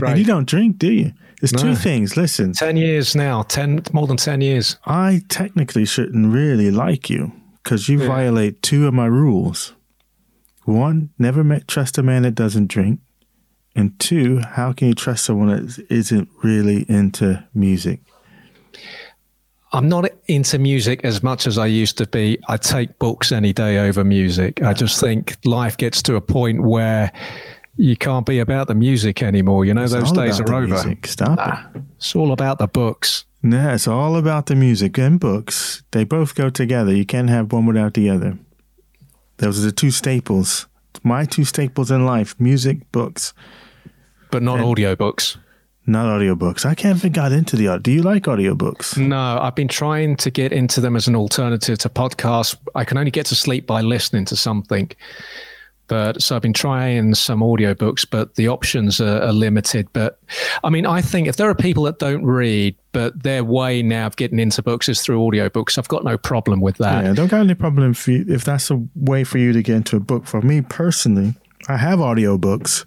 [0.00, 0.10] right.
[0.10, 1.12] And you don't drink, do you?
[1.40, 1.62] There's no.
[1.62, 2.16] two things.
[2.16, 2.52] Listen.
[2.52, 3.42] 10 years now.
[3.42, 4.76] 10, more than 10 years.
[4.84, 8.08] I technically shouldn't really like you because you yeah.
[8.08, 9.74] violate two of my rules.
[10.64, 12.98] One, never met, trust a man that doesn't drink.
[13.76, 18.00] And two, how can you trust someone that isn't really into music?
[19.72, 22.38] I'm not into music as much as I used to be.
[22.48, 24.62] I take books any day over music.
[24.62, 27.12] I just think life gets to a point where
[27.76, 29.64] you can't be about the music anymore.
[29.64, 30.68] You know, it's those days are over.
[30.68, 31.06] Music.
[31.06, 31.82] Stop ah, it.
[31.96, 33.24] It's all about the books.
[33.42, 35.82] No, it's all about the music and books.
[35.90, 36.94] They both go together.
[36.94, 38.38] You can't have one without the other.
[39.38, 40.66] Those are the two staples.
[41.02, 43.34] My two staples in life music, books.
[44.30, 45.36] But not and, audiobooks.
[45.86, 46.66] Not audiobooks.
[46.66, 47.78] I can't even got into the.
[47.78, 48.98] Do you like audiobooks?
[48.98, 52.56] No, I've been trying to get into them as an alternative to podcasts.
[52.74, 54.90] I can only get to sleep by listening to something.
[55.88, 59.86] But so I've been trying some audiobooks, but the options are, are limited.
[59.92, 60.18] But
[60.64, 64.06] I mean, I think if there are people that don't read, but their way now
[64.06, 67.04] of getting into books is through audiobooks, I've got no problem with that.
[67.04, 69.62] Yeah, I don't got any problem if, you, if that's a way for you to
[69.62, 70.26] get into a book.
[70.26, 71.34] For me personally,
[71.68, 72.84] I have audiobooks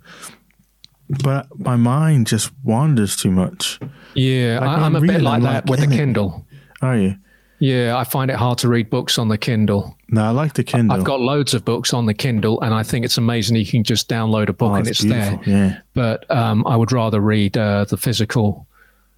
[1.10, 3.80] but my mind just wanders too much.
[4.14, 6.46] Yeah, like I, am a bit like that with the Kindle.
[6.82, 7.16] Are you?
[7.60, 9.98] Yeah, I find it hard to read books on the Kindle.
[10.08, 10.98] No, I like the Kindle.
[10.98, 13.84] I've got loads of books on the Kindle, and I think it's amazing you can
[13.84, 15.42] just download a book oh, and it's beautiful.
[15.44, 15.56] there.
[15.56, 15.82] Yeah.
[15.94, 18.66] But um, I would rather read uh, the physical.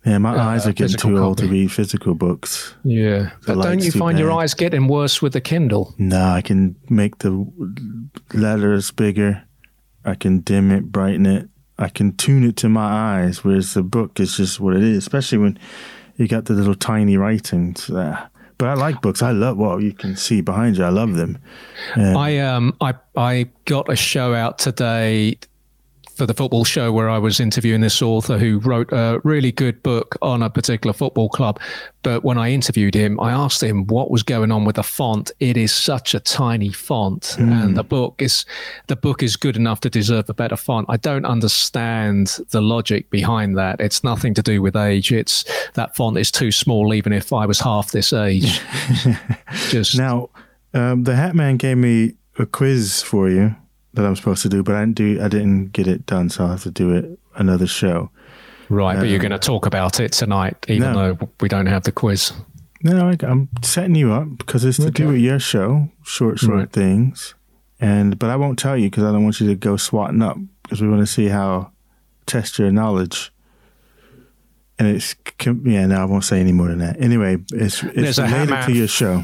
[0.06, 2.74] Yeah, my uh, eyes are getting too old to read physical books.
[2.84, 4.24] Yeah, but don't you find bad.
[4.24, 5.94] your eyes getting worse with the Kindle?
[6.00, 7.48] No, I can make the
[8.34, 9.44] letters bigger.
[10.04, 11.51] I can dim it, brighten it.
[11.82, 14.98] I can tune it to my eyes, whereas the book is just what it is,
[14.98, 15.60] especially when
[16.16, 18.30] you got the little tiny writings there.
[18.58, 19.24] But I like books.
[19.24, 20.84] I love what you can see behind you.
[20.84, 21.40] I love them.
[21.96, 25.40] I um I I got a show out today
[26.22, 29.82] for the football show where I was interviewing this author who wrote a really good
[29.82, 31.60] book on a particular football club.
[32.04, 35.32] But when I interviewed him, I asked him what was going on with the font.
[35.40, 37.52] It is such a tiny font, mm.
[37.52, 38.46] and the book is
[38.86, 40.86] the book is good enough to deserve a better font.
[40.90, 43.82] I don't understand the logic behind that.
[43.82, 45.12] It's nothing to do with age.
[45.12, 45.44] It's
[45.74, 48.62] that font is too small, even if I was half this age.
[49.70, 50.30] Just now,
[50.76, 53.56] um, the Hat Man gave me a quiz for you
[53.94, 55.22] that I'm supposed to do, but I didn't do.
[55.22, 58.10] I didn't get it done, so I have to do it another show.
[58.70, 61.14] Right, but you're um, going to talk about it tonight, even no.
[61.14, 62.32] though we don't have the quiz.
[62.84, 65.04] No, I, am setting you up because it's to okay.
[65.04, 66.72] do with your show, short, short right.
[66.72, 67.36] things.
[67.80, 70.38] And but I won't tell you because I don't want you to go swatting up
[70.64, 71.72] because we want to see how
[72.26, 73.32] test your knowledge.
[74.80, 75.16] And it's
[75.46, 77.00] yeah, no, I won't say any more than that.
[77.00, 79.24] Anyway, it's it's related to your show.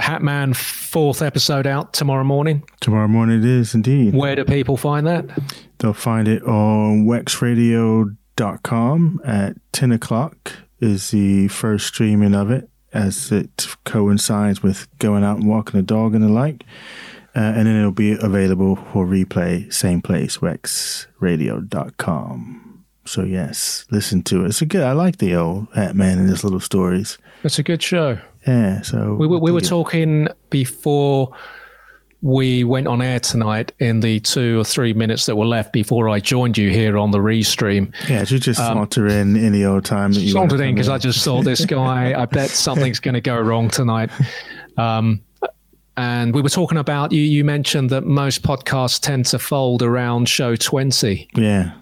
[0.00, 2.62] Hatman fourth episode out tomorrow morning.
[2.80, 4.14] Tomorrow morning it is indeed.
[4.14, 5.26] Where do people find that?
[5.78, 13.32] They'll find it on wexradio.com at 10 o'clock is the first streaming of it as
[13.32, 16.64] it coincides with going out and walking a dog and the like.
[17.36, 22.84] Uh, and then it'll be available for replay, same place, wexradio.com.
[23.06, 24.48] So yes, listen to it.
[24.48, 24.82] It's a good.
[24.82, 27.18] I like the old Hatman and his little stories.
[27.42, 28.18] It's a good show.
[28.46, 28.82] Yeah.
[28.82, 31.34] So we, we, we were talking before
[32.24, 36.08] we went on air tonight in the two or three minutes that were left before
[36.08, 37.94] I joined you here on the restream.
[38.08, 40.96] Yeah, you just um, saunter in any old time that you sauntered in because I
[40.96, 42.18] just saw this guy.
[42.20, 44.10] I bet something's going to go wrong tonight.
[44.78, 45.22] Um,
[45.98, 47.20] and we were talking about you.
[47.20, 51.28] You mentioned that most podcasts tend to fold around show twenty.
[51.34, 51.72] Yeah.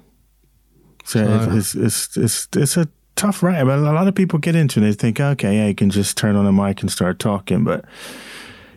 [1.05, 3.65] So, so it's, it's it's it's a tough ride.
[3.65, 4.85] But a lot of people get into it.
[4.85, 7.65] and They think, okay, yeah, you can just turn on a mic and start talking.
[7.65, 7.85] But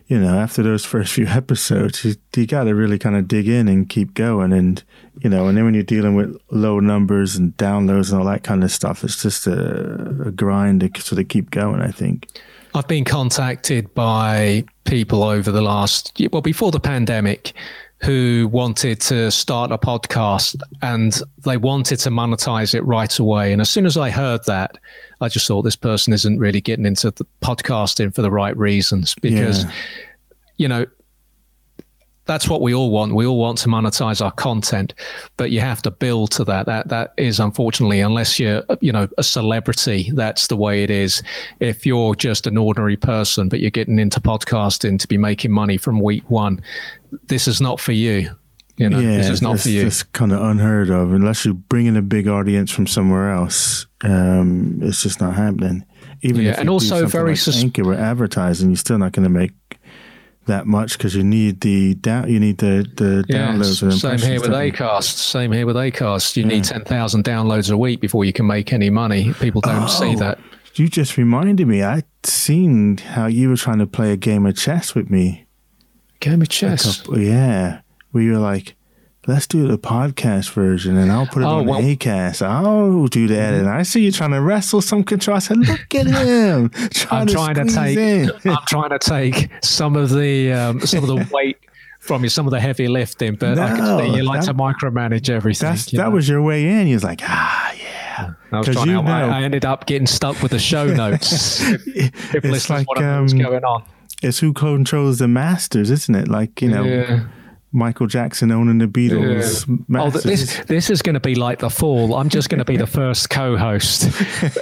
[0.06, 3.48] you know, after those first few episodes, you, you got to really kind of dig
[3.48, 4.52] in and keep going.
[4.52, 4.82] And
[5.20, 8.44] you know, and then when you're dealing with low numbers and downloads and all that
[8.44, 11.80] kind of stuff, it's just a, a grind to sort of keep going.
[11.80, 12.28] I think.
[12.74, 17.54] I've been contacted by people over the last well before the pandemic
[18.02, 23.52] who wanted to start a podcast and they wanted to monetize it right away.
[23.52, 24.76] And as soon as I heard that,
[25.20, 29.14] I just thought this person isn't really getting into the podcasting for the right reasons
[29.14, 29.70] because, yeah.
[30.58, 30.86] you know,
[32.26, 33.14] that's what we all want.
[33.14, 34.94] We all want to monetize our content,
[35.36, 36.66] but you have to build to that.
[36.66, 41.22] That that is unfortunately, unless you're you know a celebrity, that's the way it is.
[41.60, 45.76] If you're just an ordinary person, but you're getting into podcasting to be making money
[45.76, 46.60] from week one,
[47.28, 48.30] this is not for you.
[48.76, 49.86] You know, yeah, this is not for you.
[49.86, 53.86] It's kind of unheard of unless you bring in a big audience from somewhere else.
[54.04, 55.86] Um, it's just not happening.
[56.20, 59.30] Even yeah, and also very like sus- Anchor or advertising, you're still not going to
[59.30, 59.52] make
[60.46, 63.82] that much because you need the down, you need the the yeah, downloads.
[63.82, 65.16] And same here with Acast.
[65.16, 66.36] Same here with Acast.
[66.36, 66.48] You yeah.
[66.48, 69.32] need ten thousand downloads a week before you can make any money.
[69.34, 70.38] People don't oh, see that.
[70.74, 71.82] You just reminded me.
[71.82, 75.46] I seen how you were trying to play a game of chess with me.
[76.20, 77.00] Game of chess.
[77.00, 77.80] Couple, yeah,
[78.12, 78.74] we were like,
[79.26, 82.42] let's do the podcast version and I'll put it oh, on well, Acast.
[82.42, 83.54] I'll do that.
[83.54, 85.36] And I see you trying to wrestle some control.
[85.36, 86.70] I said, look at him.
[86.70, 88.46] Trying I'm trying to, to take.
[88.46, 91.58] I'm trying to take some of the um, some of the weight
[91.98, 94.46] from you, some of the heavy lifting, but no, I can see you like that,
[94.46, 95.74] to micromanage everything.
[95.74, 96.10] that know?
[96.10, 96.86] was your way in.
[96.86, 98.32] You was like, ah, yeah.
[98.52, 101.60] I was trying you know, I, I, ended up getting stuck with the show notes.
[101.60, 103.84] if, it's like um, going on.
[104.22, 106.28] It's who controls the masters, isn't it?
[106.28, 106.84] Like, you know.
[106.84, 107.26] Yeah
[107.76, 109.68] Michael Jackson owning the Beatles.
[109.88, 110.02] Yeah.
[110.02, 112.14] Oh, this this is going to be like the fall.
[112.14, 114.10] I'm just going to be the first co-host.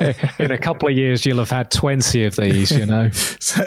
[0.40, 2.72] In a couple of years, you'll have had twenty of these.
[2.72, 3.10] You know.
[3.40, 3.64] so,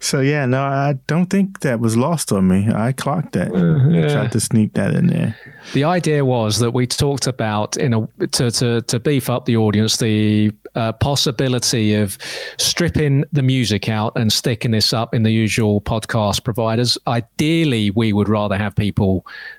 [0.00, 2.68] so, yeah, no, I don't think that was lost on me.
[2.72, 3.52] I clocked that.
[3.52, 4.12] Uh, yeah.
[4.12, 5.36] Tried to sneak that in there.
[5.72, 9.56] The idea was that we talked about in a to to, to beef up the
[9.56, 12.18] audience the uh, possibility of
[12.58, 16.98] stripping the music out and sticking this up in the usual podcast providers.
[17.06, 18.83] Ideally, we would rather have people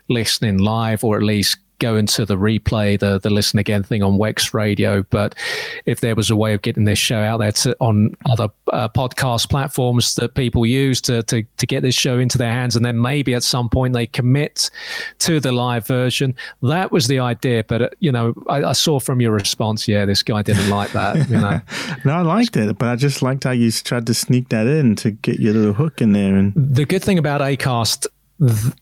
[0.07, 4.17] listening live or at least go into the replay, the the listen again thing on
[4.17, 5.03] Wex Radio.
[5.03, 5.35] But
[5.85, 8.89] if there was a way of getting this show out there to, on other uh,
[8.89, 12.85] podcast platforms that people use to, to to get this show into their hands, and
[12.85, 14.69] then maybe at some point they commit
[15.19, 17.63] to the live version, that was the idea.
[17.63, 20.91] But uh, you know, I, I, saw from your response, yeah, this guy didn't like
[20.93, 21.29] that.
[21.29, 21.61] You know,
[22.05, 24.95] no, I liked it, but I just liked how you tried to sneak that in
[24.97, 26.35] to get your little hook in there.
[26.35, 28.07] And the good thing about Acast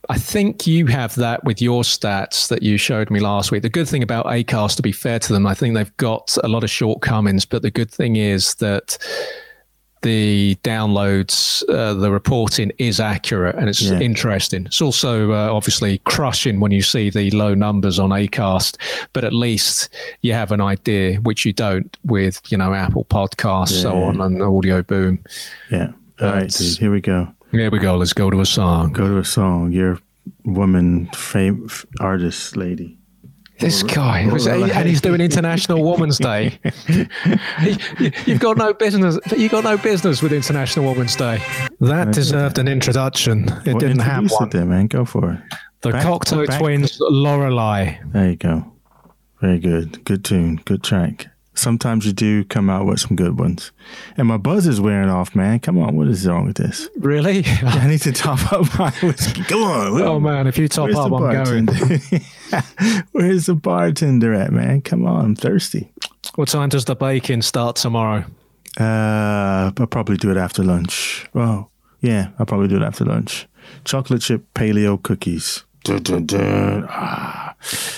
[0.09, 3.61] I think you have that with your stats that you showed me last week.
[3.61, 6.47] The good thing about Acast, to be fair to them, I think they've got a
[6.47, 8.97] lot of shortcomings, but the good thing is that
[10.01, 13.99] the downloads, uh, the reporting is accurate and it's yeah.
[13.99, 14.65] interesting.
[14.65, 18.77] It's also uh, obviously crushing when you see the low numbers on Acast,
[19.13, 19.89] but at least
[20.21, 23.81] you have an idea, which you don't with you know Apple Podcasts, yeah.
[23.81, 25.23] so on, and Audio Boom.
[25.71, 25.91] Yeah.
[26.21, 27.33] All right, dude, here we go.
[27.53, 27.95] Here we go.
[27.97, 28.93] Let's go to a song.
[28.93, 29.71] Go to a song.
[29.71, 29.99] Your
[30.43, 32.97] woman, fame artist lady.
[33.59, 36.59] This guy, was, and he's doing International Women's Day.
[38.25, 39.19] You've got no business.
[39.37, 41.41] You got no business with International Women's Day.
[41.79, 43.47] That deserved an introduction.
[43.65, 44.47] It didn't have one.
[44.47, 44.87] It there, man.
[44.87, 45.39] Go for it.
[45.81, 46.59] The back, Cocteau back.
[46.59, 47.99] Twins, Lorelei.
[48.07, 48.73] There you go.
[49.39, 50.03] Very good.
[50.05, 50.55] Good tune.
[50.65, 53.71] Good track sometimes you do come out with some good ones.
[54.17, 55.59] And my buzz is wearing off, man.
[55.59, 56.89] Come on, what is wrong with this?
[56.97, 57.39] Really?
[57.41, 59.43] yeah, I need to top up my whiskey.
[59.43, 60.01] Come on.
[60.01, 61.67] Oh man, if you top up, I'm going.
[63.11, 64.81] Where's the bartender at, man?
[64.81, 65.91] Come on, I'm thirsty.
[66.35, 68.25] What time does the baking start tomorrow?
[68.79, 71.27] Uh, I'll probably do it after lunch.
[71.35, 71.67] Oh,
[72.01, 73.47] yeah, I'll probably do it after lunch.
[73.85, 75.63] Chocolate chip paleo cookies.
[75.83, 76.87] Dun, dun, dun.
[76.89, 77.42] Ah.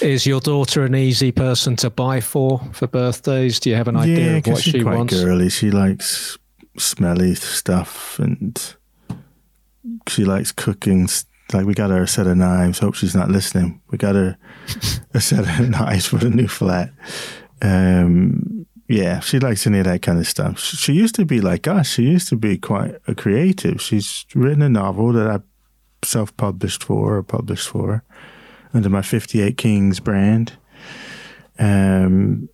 [0.01, 3.59] Is your daughter an easy person to buy for for birthdays?
[3.59, 5.13] Do you have an idea yeah, of what she quite wants?
[5.13, 6.37] Girly, she likes
[6.77, 8.75] smelly stuff, and
[10.07, 11.07] she likes cooking.
[11.53, 12.79] Like we got her a set of knives.
[12.79, 13.81] Hope she's not listening.
[13.91, 14.37] We got her
[15.13, 16.91] a set of knives for the new flat.
[17.61, 20.59] Um, yeah, she likes any of that kind of stuff.
[20.59, 21.87] She used to be like us.
[21.87, 23.81] She used to be quite a creative.
[23.81, 25.39] She's written a novel that I
[26.03, 28.03] self published for or published for
[28.75, 30.53] under my 58 Kings brand.
[31.57, 32.49] Um,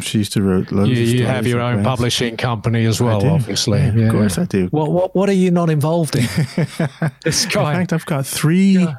[0.00, 3.24] she used to write loads you, of You have your own publishing company as well,
[3.26, 3.78] obviously.
[3.78, 4.66] Yeah, yeah, of course, I do.
[4.66, 6.22] What, what What are you not involved in?
[7.24, 7.72] this guy.
[7.72, 8.96] In fact, I've got three yeah.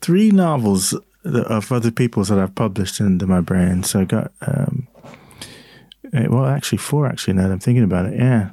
[0.00, 0.94] three novels
[1.24, 3.86] of other people's that I've published under my brand.
[3.86, 4.86] So I got, um,
[6.12, 7.06] eh, well, actually four.
[7.06, 8.50] Actually, now that I'm thinking about it, yeah.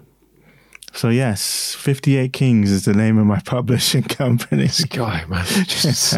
[0.95, 4.63] So yes, Fifty Eight Kings is the name of my publishing company.
[4.63, 5.45] This guy, man.
[5.67, 6.17] Just,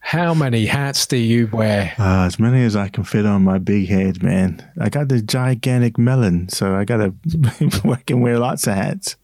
[0.00, 1.94] how many hats do you wear?
[1.98, 4.68] Uh, as many as I can fit on my big head, man.
[4.80, 7.14] I got the gigantic melon, so I got to.
[7.84, 9.16] I can wear lots of hats,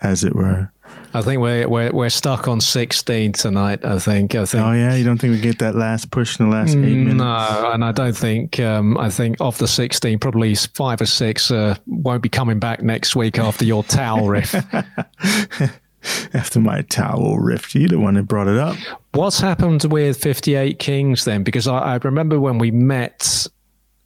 [0.00, 0.72] as it were.
[1.12, 3.84] I think we're we're we're stuck on 16 tonight.
[3.84, 4.34] I think.
[4.34, 4.64] I think.
[4.64, 7.06] Oh yeah, you don't think we get that last push in the last eight mm,
[7.06, 7.16] minutes?
[7.16, 8.60] No, and I don't think.
[8.60, 12.82] Um, I think of the 16, probably five or six uh, won't be coming back
[12.82, 14.54] next week after your towel riff.
[16.34, 18.76] after my towel riff, you the one who brought it up.
[19.12, 21.42] What's happened with 58 Kings then?
[21.42, 23.46] Because I, I remember when we met,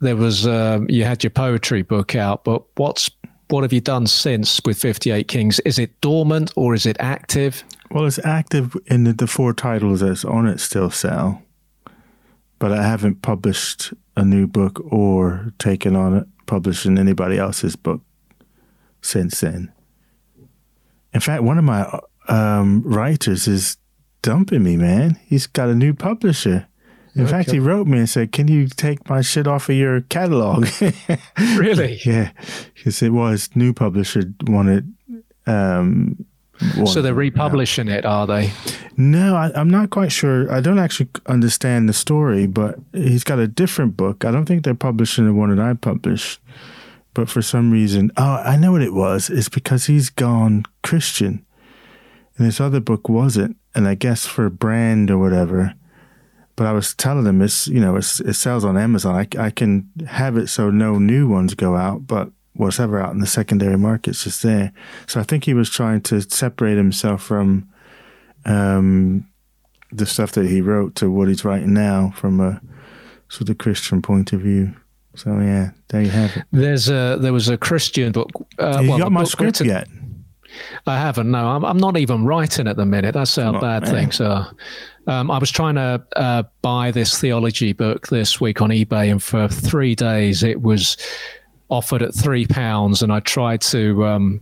[0.00, 3.10] there was um, you had your poetry book out, but what's
[3.48, 5.60] what have you done since with 58 Kings?
[5.60, 7.64] Is it dormant or is it active?
[7.90, 11.42] Well, it's active in the, the four titles that's on it still sell,
[12.58, 18.00] but I haven't published a new book or taken on it, publishing anybody else's book
[19.02, 19.72] since then.
[21.12, 23.76] In fact, one of my um, writers is
[24.22, 25.18] dumping me, man.
[25.26, 26.66] He's got a new publisher.
[27.14, 27.30] In okay.
[27.30, 30.66] fact, he wrote me and said, "Can you take my shit off of your catalog?"
[31.56, 32.00] really?
[32.04, 32.32] yeah,
[32.74, 34.92] because it was new publisher wanted.
[35.46, 36.24] Um,
[36.86, 38.52] so they're republishing it, are they?
[38.96, 40.50] No, I, am not quite sure.
[40.52, 44.24] I don't actually understand the story, but he's got a different book.
[44.24, 46.40] I don't think they're publishing the one that I published,
[47.12, 49.30] but for some reason, oh, I know what it was.
[49.30, 51.44] It's because he's gone Christian,
[52.36, 53.56] and this other book wasn't.
[53.74, 55.74] And I guess for brand or whatever,
[56.56, 59.14] but I was telling them it's you know it's, it sells on Amazon.
[59.14, 63.18] I, I can have it so no new ones go out, but whatever out in
[63.18, 64.72] the secondary market's just there.
[65.06, 67.68] So I think he was trying to separate himself from
[68.44, 69.28] um,
[69.90, 72.60] the stuff that he wrote to what he's writing now from a
[73.28, 74.74] sort of Christian point of view.
[75.16, 76.44] So yeah, there you have it.
[76.50, 78.30] There's a there was a Christian book.
[78.58, 79.88] Uh, you well, got my script written, yet?
[80.86, 81.30] I haven't.
[81.30, 83.14] No, I'm, I'm not even writing at the minute.
[83.14, 83.92] That's a bad man.
[83.92, 84.12] thing.
[84.12, 84.44] So
[85.06, 89.22] um, I was trying to uh, buy this theology book this week on eBay, and
[89.22, 90.96] for three days it was
[91.68, 94.40] offered at three pounds, and I tried to um,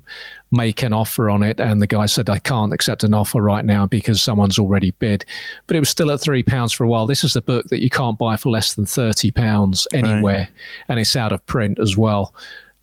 [0.50, 3.64] make an offer on it, and the guy said I can't accept an offer right
[3.64, 5.24] now because someone's already bid.
[5.66, 7.06] But it was still at three pounds for a while.
[7.06, 10.48] This is the book that you can't buy for less than thirty pounds anywhere, right.
[10.88, 12.34] and it's out of print as well.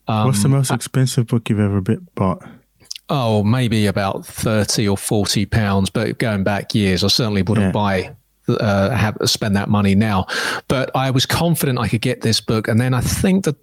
[0.08, 1.82] Um, What's the most expensive book you've ever
[2.16, 2.44] bought?
[3.10, 7.72] Oh, maybe about 30 or 40 pounds, but going back years, I certainly wouldn't yeah.
[7.72, 8.16] buy
[8.58, 10.26] uh, have spend that money now.
[10.68, 13.56] But I was confident I could get this book, and then I think that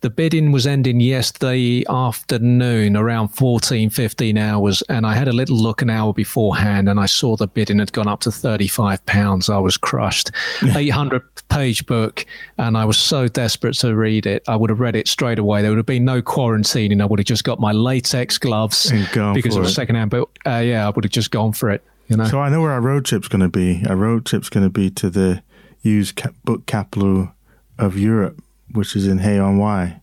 [0.00, 5.56] the bidding was ending yesterday afternoon around 14, 15 hours, and I had a little
[5.56, 9.04] look an hour beforehand, and I saw the bidding had gone up to thirty five
[9.06, 9.48] pounds.
[9.48, 10.30] I was crushed.
[10.76, 12.24] Eight hundred page book,
[12.58, 14.42] and I was so desperate to read it.
[14.48, 15.62] I would have read it straight away.
[15.62, 17.00] There would have been no quarantining.
[17.00, 18.90] I would have just got my latex gloves
[19.34, 20.10] because it was secondhand.
[20.10, 21.84] But uh, yeah, I would have just gone for it.
[22.08, 22.24] You know?
[22.26, 23.84] So I know where our road trip's going to be.
[23.88, 25.42] Our road trip's going to be to the
[25.82, 27.32] used book capital
[27.78, 28.42] of Europe,
[28.72, 30.00] which is in Hay-on-Wye.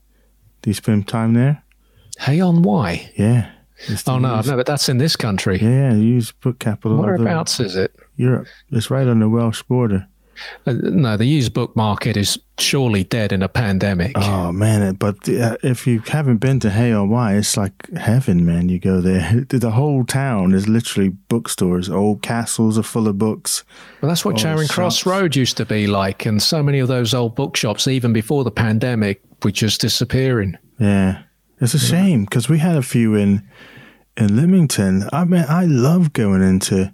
[0.61, 1.63] Do you spend time there?
[2.19, 3.11] Hay-on-Wye?
[3.17, 3.51] Yeah.
[4.07, 5.59] Oh no, no, but that's in this country.
[5.59, 6.97] Yeah, used book capital.
[6.97, 7.93] Whereabouts is it?
[8.15, 8.47] Europe.
[8.71, 10.07] It's right on the Welsh border.
[10.65, 14.13] Uh, no, the used book market is surely dead in a pandemic.
[14.15, 14.93] Oh man!
[14.95, 18.69] But uh, if you haven't been to Hay-on-Wye, it's like heaven, man.
[18.69, 21.89] You go there, the whole town is literally bookstores.
[21.89, 23.63] Old castles are full of books.
[24.01, 27.13] Well, that's what Charing Cross Road used to be like, and so many of those
[27.13, 30.57] old bookshops, even before the pandemic, were just disappearing.
[30.79, 31.23] Yeah,
[31.59, 33.47] it's a shame because we had a few in
[34.17, 35.09] in Leamington.
[35.11, 36.93] I mean, I love going into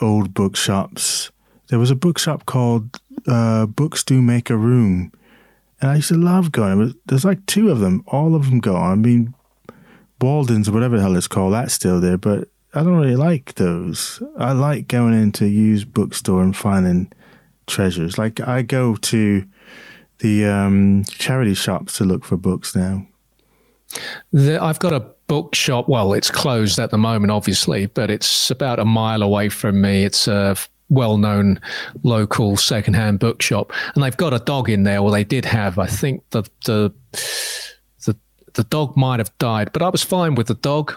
[0.00, 1.29] old bookshops
[1.70, 5.12] there was a bookshop called uh, Books Do Make a Room.
[5.80, 6.94] And I used to love going.
[7.06, 8.90] There's like two of them, all of them gone.
[8.90, 9.34] I mean,
[10.20, 13.54] Walden's or whatever the hell it's called, that's still there, but I don't really like
[13.54, 14.20] those.
[14.36, 17.10] I like going into a used bookstore and finding
[17.66, 18.18] treasures.
[18.18, 19.44] Like I go to
[20.18, 23.06] the um, charity shops to look for books now.
[24.32, 25.88] The, I've got a bookshop.
[25.88, 30.04] Well, it's closed at the moment, obviously, but it's about a mile away from me.
[30.04, 30.56] It's a
[30.90, 31.60] well-known
[32.02, 35.02] local second-hand bookshop, and they've got a dog in there.
[35.02, 35.78] Well, they did have.
[35.78, 36.92] I think the the
[38.04, 38.16] the
[38.54, 40.94] the dog might have died, but I was fine with the dog.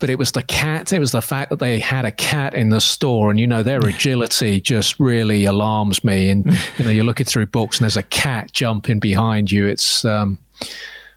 [0.00, 0.92] But it was the cat.
[0.92, 3.62] It was the fact that they had a cat in the store, and you know
[3.62, 6.30] their agility just really alarms me.
[6.30, 6.44] And
[6.78, 9.66] you know you're looking through books, and there's a cat jumping behind you.
[9.66, 10.38] It's um,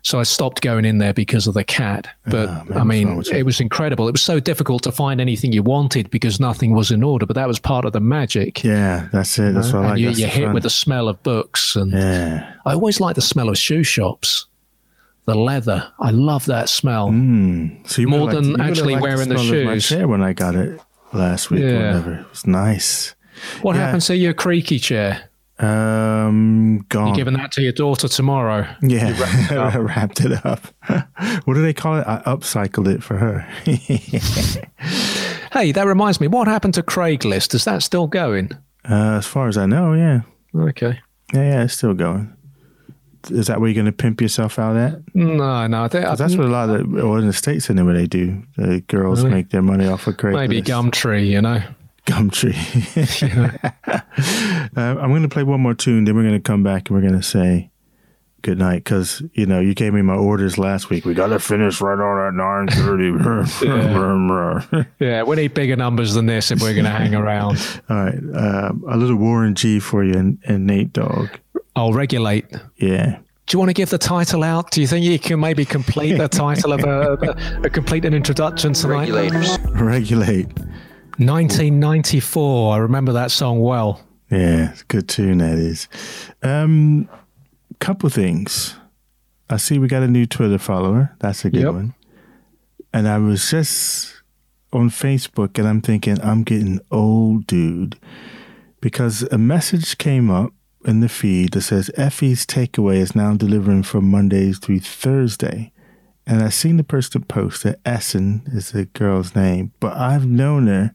[0.01, 2.07] so I stopped going in there because of the cat.
[2.25, 4.07] But oh, man, I mean, it was incredible.
[4.07, 7.25] It was so difficult to find anything you wanted because nothing was in order.
[7.25, 8.63] But that was part of the magic.
[8.63, 9.53] Yeah, that's it.
[9.53, 9.99] That's what I like.
[9.99, 10.53] You, you hit fun.
[10.53, 12.53] with the smell of books, and yeah.
[12.65, 14.47] I always like the smell of shoe shops.
[15.25, 17.09] The leather, I love that smell.
[17.09, 17.85] Mm.
[17.85, 19.65] So you more than actually wearing the, the shoes.
[19.65, 20.79] my chair when I got it
[21.11, 21.63] last week.
[21.63, 21.87] Yeah.
[21.87, 22.13] whatever.
[22.19, 23.13] It was nice.
[23.61, 23.83] What yeah.
[23.83, 25.29] happened to your creaky chair?
[25.59, 27.07] Um, gone.
[27.07, 28.67] You're giving that to your daughter tomorrow.
[28.81, 30.67] Yeah, wrapped it, I wrapped it up.
[31.45, 32.07] what do they call it?
[32.07, 33.39] I upcycled it for her.
[35.53, 36.27] hey, that reminds me.
[36.27, 37.55] What happened to Craigslist?
[37.55, 38.51] Is that still going?
[38.89, 40.21] Uh, as far as I know, yeah.
[40.55, 40.99] Okay.
[41.33, 42.33] Yeah, yeah, it's still going.
[43.29, 45.01] Is that where you're going to pimp yourself out at?
[45.13, 45.83] No, no.
[45.83, 48.43] I think, that's what a lot of, or in the states anyway, they do.
[48.55, 49.35] The girls really?
[49.35, 50.33] make their money off of Craigslist.
[50.33, 51.61] Maybe Gumtree, you know.
[52.07, 52.55] Gumtree.
[54.77, 56.95] uh, I'm going to play one more tune, then we're going to come back and
[56.95, 57.69] we're going to say
[58.43, 61.05] good night because you know you gave me my orders last week.
[61.05, 63.07] We got to finish right on at nine thirty.
[63.65, 64.83] yeah.
[64.99, 67.57] yeah, we need bigger numbers than this if we're going to hang around.
[67.89, 71.29] All right, uh, a little Warren G for you and, and Nate Dogg.
[71.75, 72.45] I'll regulate.
[72.77, 73.19] Yeah.
[73.47, 74.71] Do you want to give the title out?
[74.71, 78.13] Do you think you can maybe complete the title of a, a, a complete an
[78.13, 79.09] introduction tonight?
[79.09, 79.57] Regulators.
[79.71, 80.47] Regulate.
[81.17, 82.73] 1994.
[82.73, 84.01] I remember that song well.
[84.29, 85.87] Yeah, good tune that is.
[86.43, 87.09] Um,
[87.79, 88.75] couple things.
[89.49, 91.15] I see we got a new Twitter follower.
[91.19, 91.73] That's a good yep.
[91.73, 91.93] one.
[92.93, 94.21] And I was just
[94.73, 97.97] on Facebook and I'm thinking, I'm getting old, dude.
[98.81, 100.53] Because a message came up
[100.85, 105.71] in the feed that says Effie's takeaway is now delivering from Mondays through Thursday.
[106.29, 110.67] And I seen the person post that Essen is the girl's name, but I've known
[110.67, 110.93] her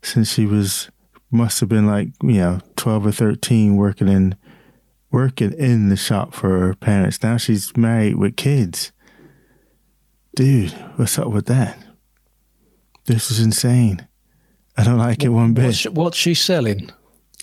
[0.00, 0.90] since she was
[1.32, 4.36] must have been like you know twelve or thirteen, working in
[5.10, 7.20] working in the shop for her parents.
[7.20, 8.92] Now she's married with kids.
[10.36, 11.76] Dude, what's up with that?
[13.06, 14.06] This is insane.
[14.76, 15.66] I don't like what, it one bit.
[15.66, 16.90] What's, what's she selling?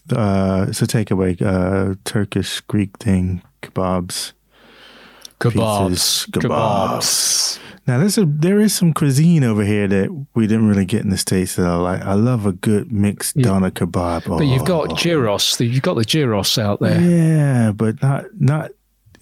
[0.10, 4.32] Uh, it's a takeaway, uh, Turkish Greek thing, kebabs.
[5.40, 6.30] Kebabs.
[6.30, 6.42] Kebabs.
[6.42, 7.60] Kebabs.
[7.88, 11.10] Now there's a there is some cuisine over here that we didn't really get in
[11.10, 12.02] the states that I like.
[12.02, 13.44] I love a good mixed yeah.
[13.44, 14.24] doner kebab.
[14.30, 14.96] Oh, but you've got oh.
[14.96, 15.60] gyros.
[15.62, 17.00] You've got the gyros out there.
[17.00, 18.72] Yeah, but not not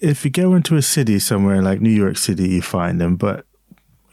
[0.00, 3.14] if you go into a city somewhere like New York City, you find them.
[3.16, 3.46] But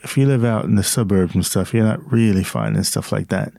[0.04, 3.30] if you live out in the suburbs and stuff, you're not really finding stuff like
[3.30, 3.54] that.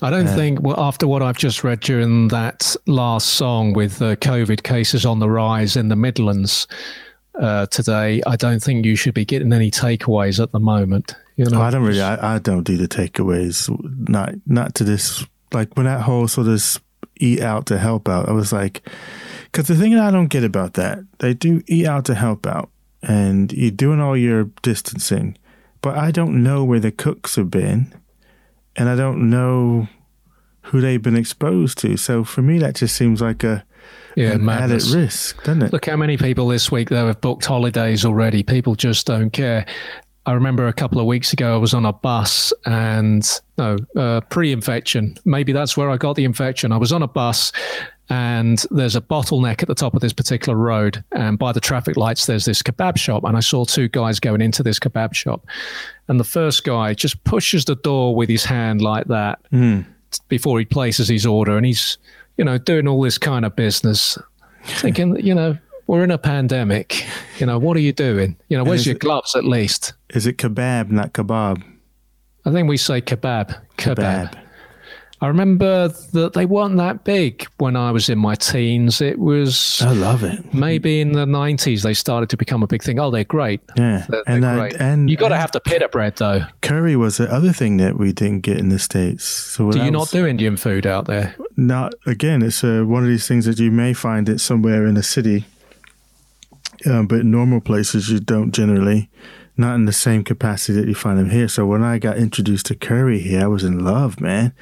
[0.00, 3.98] I don't uh, think, well, after what I've just read during that last song with
[3.98, 6.68] the COVID cases on the rise in the Midlands,
[7.38, 11.14] uh, today, I don't think you should be getting any takeaways at the moment.
[11.36, 12.02] You know, I don't really.
[12.02, 13.68] I, I don't do the takeaways.
[14.08, 15.24] Not not to this.
[15.52, 16.60] Like when that whole sort of
[17.20, 18.28] eat out to help out.
[18.28, 18.88] I was like,
[19.44, 22.46] because the thing that I don't get about that, they do eat out to help
[22.46, 22.70] out,
[23.02, 25.36] and you're doing all your distancing,
[25.80, 27.92] but I don't know where the cooks have been,
[28.76, 29.88] and I don't know
[30.62, 31.96] who they've been exposed to.
[31.96, 33.64] So for me, that just seems like a
[34.18, 34.90] Yeah, an madness.
[34.90, 35.72] added risk, doesn't it?
[35.72, 38.42] Look how many people this week though have booked holidays already.
[38.42, 39.64] People just don't care.
[40.26, 43.24] I remember a couple of weeks ago I was on a bus and
[43.56, 45.16] no uh, pre-infection.
[45.24, 46.72] Maybe that's where I got the infection.
[46.72, 47.52] I was on a bus
[48.10, 51.96] and there's a bottleneck at the top of this particular road and by the traffic
[51.96, 55.46] lights there's this kebab shop and I saw two guys going into this kebab shop
[56.08, 59.38] and the first guy just pushes the door with his hand like that
[60.28, 61.98] before he places his order and he's
[62.38, 64.16] you know doing all this kind of business
[64.64, 67.04] thinking, you know, we're in a pandemic.
[67.38, 68.36] You know, what are you doing?
[68.48, 69.92] You know, where's your it- gloves at least?
[70.10, 71.62] Is it kebab, not kebab?
[72.44, 73.60] I think we say kebab.
[73.76, 73.96] Kebab.
[73.96, 74.34] Kebab.
[75.20, 79.00] I remember that they weren't that big when I was in my teens.
[79.00, 80.54] It was I love it.
[80.54, 83.00] maybe in the 90s they started to become a big thing.
[83.00, 83.60] Oh, they're great.
[83.76, 84.80] Yeah, They're, and they're I- great.
[84.80, 86.42] and you got to have the pita bread, though.
[86.62, 89.24] curry was the other thing that we didn't get in the states.
[89.24, 91.34] So Do you not was do Indian food out there?
[91.56, 92.42] Not again.
[92.42, 95.46] It's uh, one of these things that you may find it somewhere in a city,
[96.86, 99.10] um, but in normal places you don't generally.
[99.56, 101.48] Not in the same capacity that you find them here.
[101.48, 104.52] So when I got introduced to curry here, I was in love, man.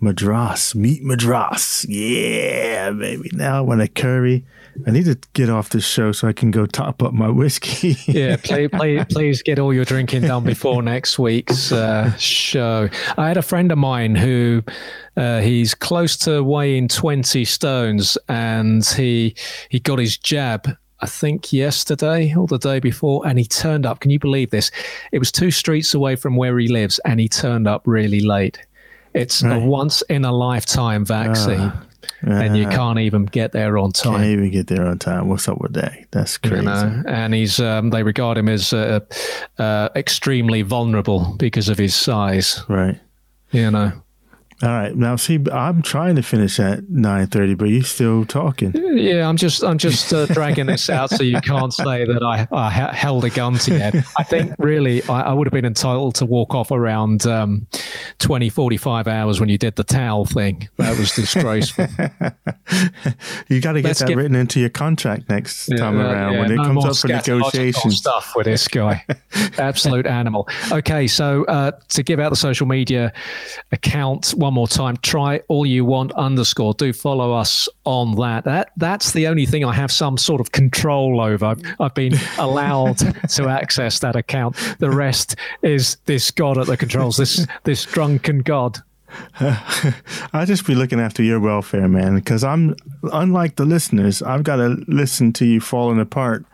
[0.00, 1.84] Madras, meat madras.
[1.88, 3.30] Yeah, baby.
[3.34, 4.44] Now I want a curry.
[4.86, 7.96] I need to get off this show so I can go top up my whiskey.
[8.06, 12.88] Yeah, please, please, please get all your drinking done before next week's uh, show.
[13.18, 14.62] I had a friend of mine who
[15.16, 19.34] uh, he's close to weighing twenty stones, and he
[19.68, 20.68] he got his jab.
[21.02, 24.00] I think yesterday or the day before, and he turned up.
[24.00, 24.70] Can you believe this?
[25.12, 28.58] It was two streets away from where he lives, and he turned up really late.
[29.14, 31.72] It's a once in a lifetime vaccine,
[32.22, 34.12] and you Uh, can't even get there on time.
[34.14, 35.28] Can't even get there on time.
[35.28, 35.94] What's up with that?
[36.12, 36.56] That's crazy.
[36.56, 39.00] You know, and he's um, they regard him as uh,
[39.58, 42.62] uh, extremely vulnerable because of his size.
[42.68, 42.98] Right.
[43.50, 43.92] You know,
[44.62, 44.94] All right.
[44.94, 48.72] Now, see, I'm trying to finish at 9:30, but you're still talking.
[48.74, 52.46] yeah, I'm just I'm just uh, dragging this out so you can't say that I,
[52.52, 54.02] I ha- held a gun to you.
[54.18, 57.66] I think really I, I would have been entitled to walk off around um,
[58.18, 60.68] 20, 45 hours when you did the towel thing.
[60.76, 61.86] That was disgraceful.
[63.48, 66.32] You got to get Let's that get- written into your contract next time Yeah, around
[66.34, 67.96] yeah, when it no comes up for negotiations.
[67.96, 69.04] stuff with this guy.
[69.58, 70.48] Absolute animal.
[70.70, 73.12] Okay, so uh, to give out the social media
[73.72, 76.74] account one more time, try all you want underscore.
[76.74, 78.44] Do follow us on that.
[78.44, 81.46] That that's the only thing I have some sort of control over.
[81.46, 84.56] I've, I've been allowed to access that account.
[84.78, 87.16] The rest is this god at the controls.
[87.16, 88.78] This this drunken god.
[89.40, 92.76] I just be looking after your welfare, man, because I'm
[93.12, 94.22] unlike the listeners.
[94.22, 96.44] I've got to listen to you falling apart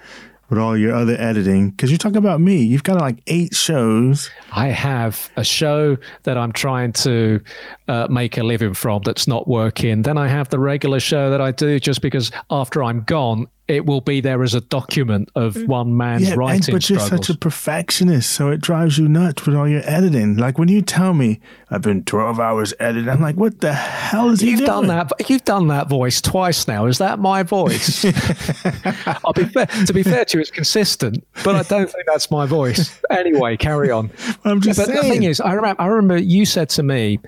[0.49, 1.71] with all your other editing.
[1.71, 4.31] Because you talk about me, you've got like eight shows.
[4.53, 7.41] I have a show that I'm trying to
[7.89, 10.03] uh, make a living from that's not working.
[10.03, 13.85] Then I have the regular show that I do just because after I'm gone, it
[13.85, 15.67] will be there as a document of mm.
[15.67, 17.27] one man's Yeah, and, writing but you're struggles.
[17.27, 20.37] such a perfectionist, so it drives you nuts with all your editing.
[20.37, 21.41] Like when you tell me
[21.71, 24.67] I've been 12 hours editing, I'm like, what the hell is he You've doing?
[24.67, 25.13] done that.
[25.29, 26.87] You've done that voice twice now.
[26.87, 28.05] Is that my voice?
[29.25, 29.67] I'll be fair.
[29.67, 33.01] To be fair to you, it's consistent, but I don't think that's my voice.
[33.11, 34.11] Anyway, carry on.
[34.45, 34.97] I'm just but saying.
[35.03, 37.19] the thing is, I remember, I remember you said to me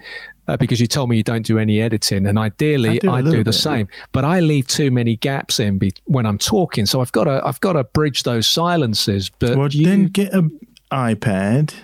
[0.49, 3.01] uh, because you told me you don't do any editing, and ideally I I do
[3.01, 3.53] do, a little the bit.
[3.53, 3.89] same.
[4.13, 7.41] But I leave too many gaps in be- when I'm talking, so I've got to
[7.45, 9.31] I've got to bridge those silences.
[9.39, 10.59] But well, you, then get an
[10.91, 11.75] iPad.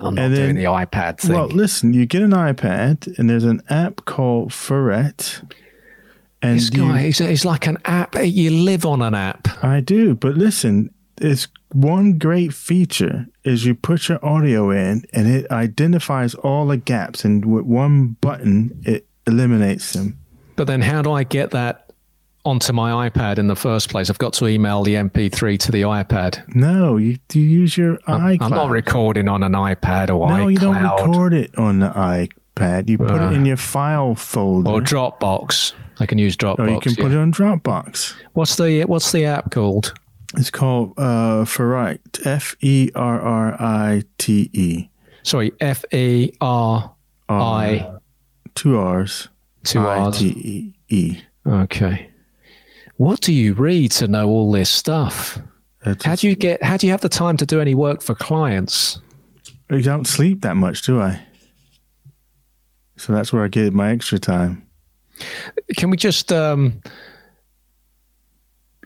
[0.00, 1.32] I'm not and doing then- the iPad thing.
[1.34, 5.42] Well, listen, you get an iPad, and there's an app called Ferrite.
[6.42, 8.14] And this you- guy, he's, he's like an app.
[8.22, 9.48] You live on an app.
[9.64, 15.26] I do, but listen, it's one great feature is you put your audio in and
[15.28, 20.18] it identifies all the gaps and with one button it eliminates them.
[20.56, 21.92] But then, how do I get that
[22.44, 24.08] onto my iPad in the first place?
[24.08, 26.54] I've got to email the MP3 to the iPad.
[26.54, 28.38] No, you, you use your iCloud.
[28.40, 31.88] I'm not recording on an iPad or no, iCloud you don't record it on the
[31.90, 32.88] iPad.
[32.88, 33.30] You put Uh.
[33.30, 34.70] it in your file folder.
[34.70, 35.72] or Dropbox.
[35.98, 36.58] I can use Dropbox.
[36.60, 37.18] or you can put yeah.
[37.18, 38.14] it on Dropbox.
[38.32, 39.92] What's the What's the app called?
[40.36, 42.26] It's called uh, Ferrite.
[42.26, 44.88] F E R R I T E.
[45.22, 46.94] Sorry, F A R
[47.28, 47.90] I.
[48.54, 49.28] Two R's.
[49.64, 50.22] two R's.
[50.22, 51.20] E E.
[51.46, 52.10] Okay.
[52.96, 55.38] What do you read to know all this stuff?
[56.02, 56.62] How do you get?
[56.62, 59.00] How do you have the time to do any work for clients?
[59.70, 61.20] I don't sleep that much, do I?
[62.96, 64.66] So that's where I get my extra time.
[65.76, 66.80] Can we just um,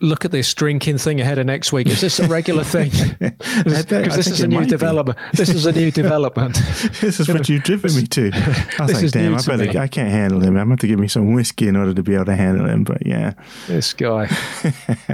[0.01, 1.87] look at this drinking thing ahead of next week?
[1.87, 2.91] Is this a regular thing?
[3.71, 5.17] Because this is a new development.
[5.33, 6.59] This is a new development.
[7.01, 8.31] this is what you've driven me to.
[8.79, 9.79] I was like, damn, I better.
[9.79, 10.57] I can't handle him.
[10.57, 12.83] I'm going to give me some whiskey in order to be able to handle him.
[12.83, 13.33] But yeah,
[13.67, 14.29] this guy.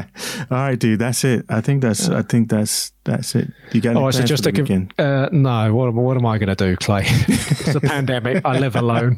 [0.51, 1.45] All right, dude, that's it.
[1.49, 2.09] I think that's.
[2.09, 3.51] I think that's that's it.
[3.73, 3.95] You got?
[3.95, 4.93] Oh, is it just a weekend?
[4.97, 5.73] Uh, no.
[5.73, 7.03] What, what am I going to do, Clay?
[7.05, 8.45] it's a pandemic.
[8.45, 9.17] I live alone.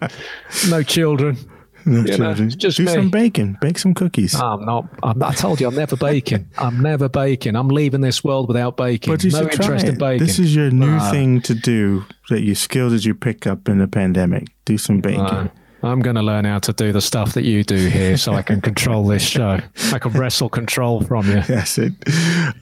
[0.70, 1.38] No children.
[1.86, 2.18] No you.
[2.18, 2.92] Know, just Do me.
[2.92, 3.58] some bacon.
[3.62, 4.36] Bake some cookies.
[4.36, 4.86] I'm not.
[5.04, 6.50] I'm, i told you, I'm never baking.
[6.58, 7.56] I'm never baking.
[7.56, 9.14] I'm leaving this world without baking.
[9.14, 10.26] But you no interest in baking.
[10.26, 11.12] This is your new no.
[11.12, 12.06] thing to do.
[12.30, 14.48] That your skills that you pick up in the pandemic.
[14.66, 15.24] Do some baking.
[15.24, 15.50] No.
[15.82, 18.42] I'm going to learn how to do the stuff that you do here so I
[18.42, 19.60] can control this show.
[19.94, 21.42] I can wrestle control from you.
[21.48, 21.94] That's it.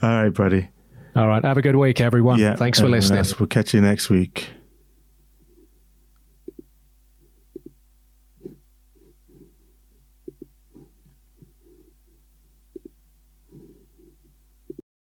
[0.02, 0.68] All right, buddy.
[1.16, 1.44] All right.
[1.44, 2.38] Have a good week, everyone.
[2.38, 3.18] Yeah, Thanks for listening.
[3.18, 3.38] Else.
[3.38, 4.50] We'll catch you next week.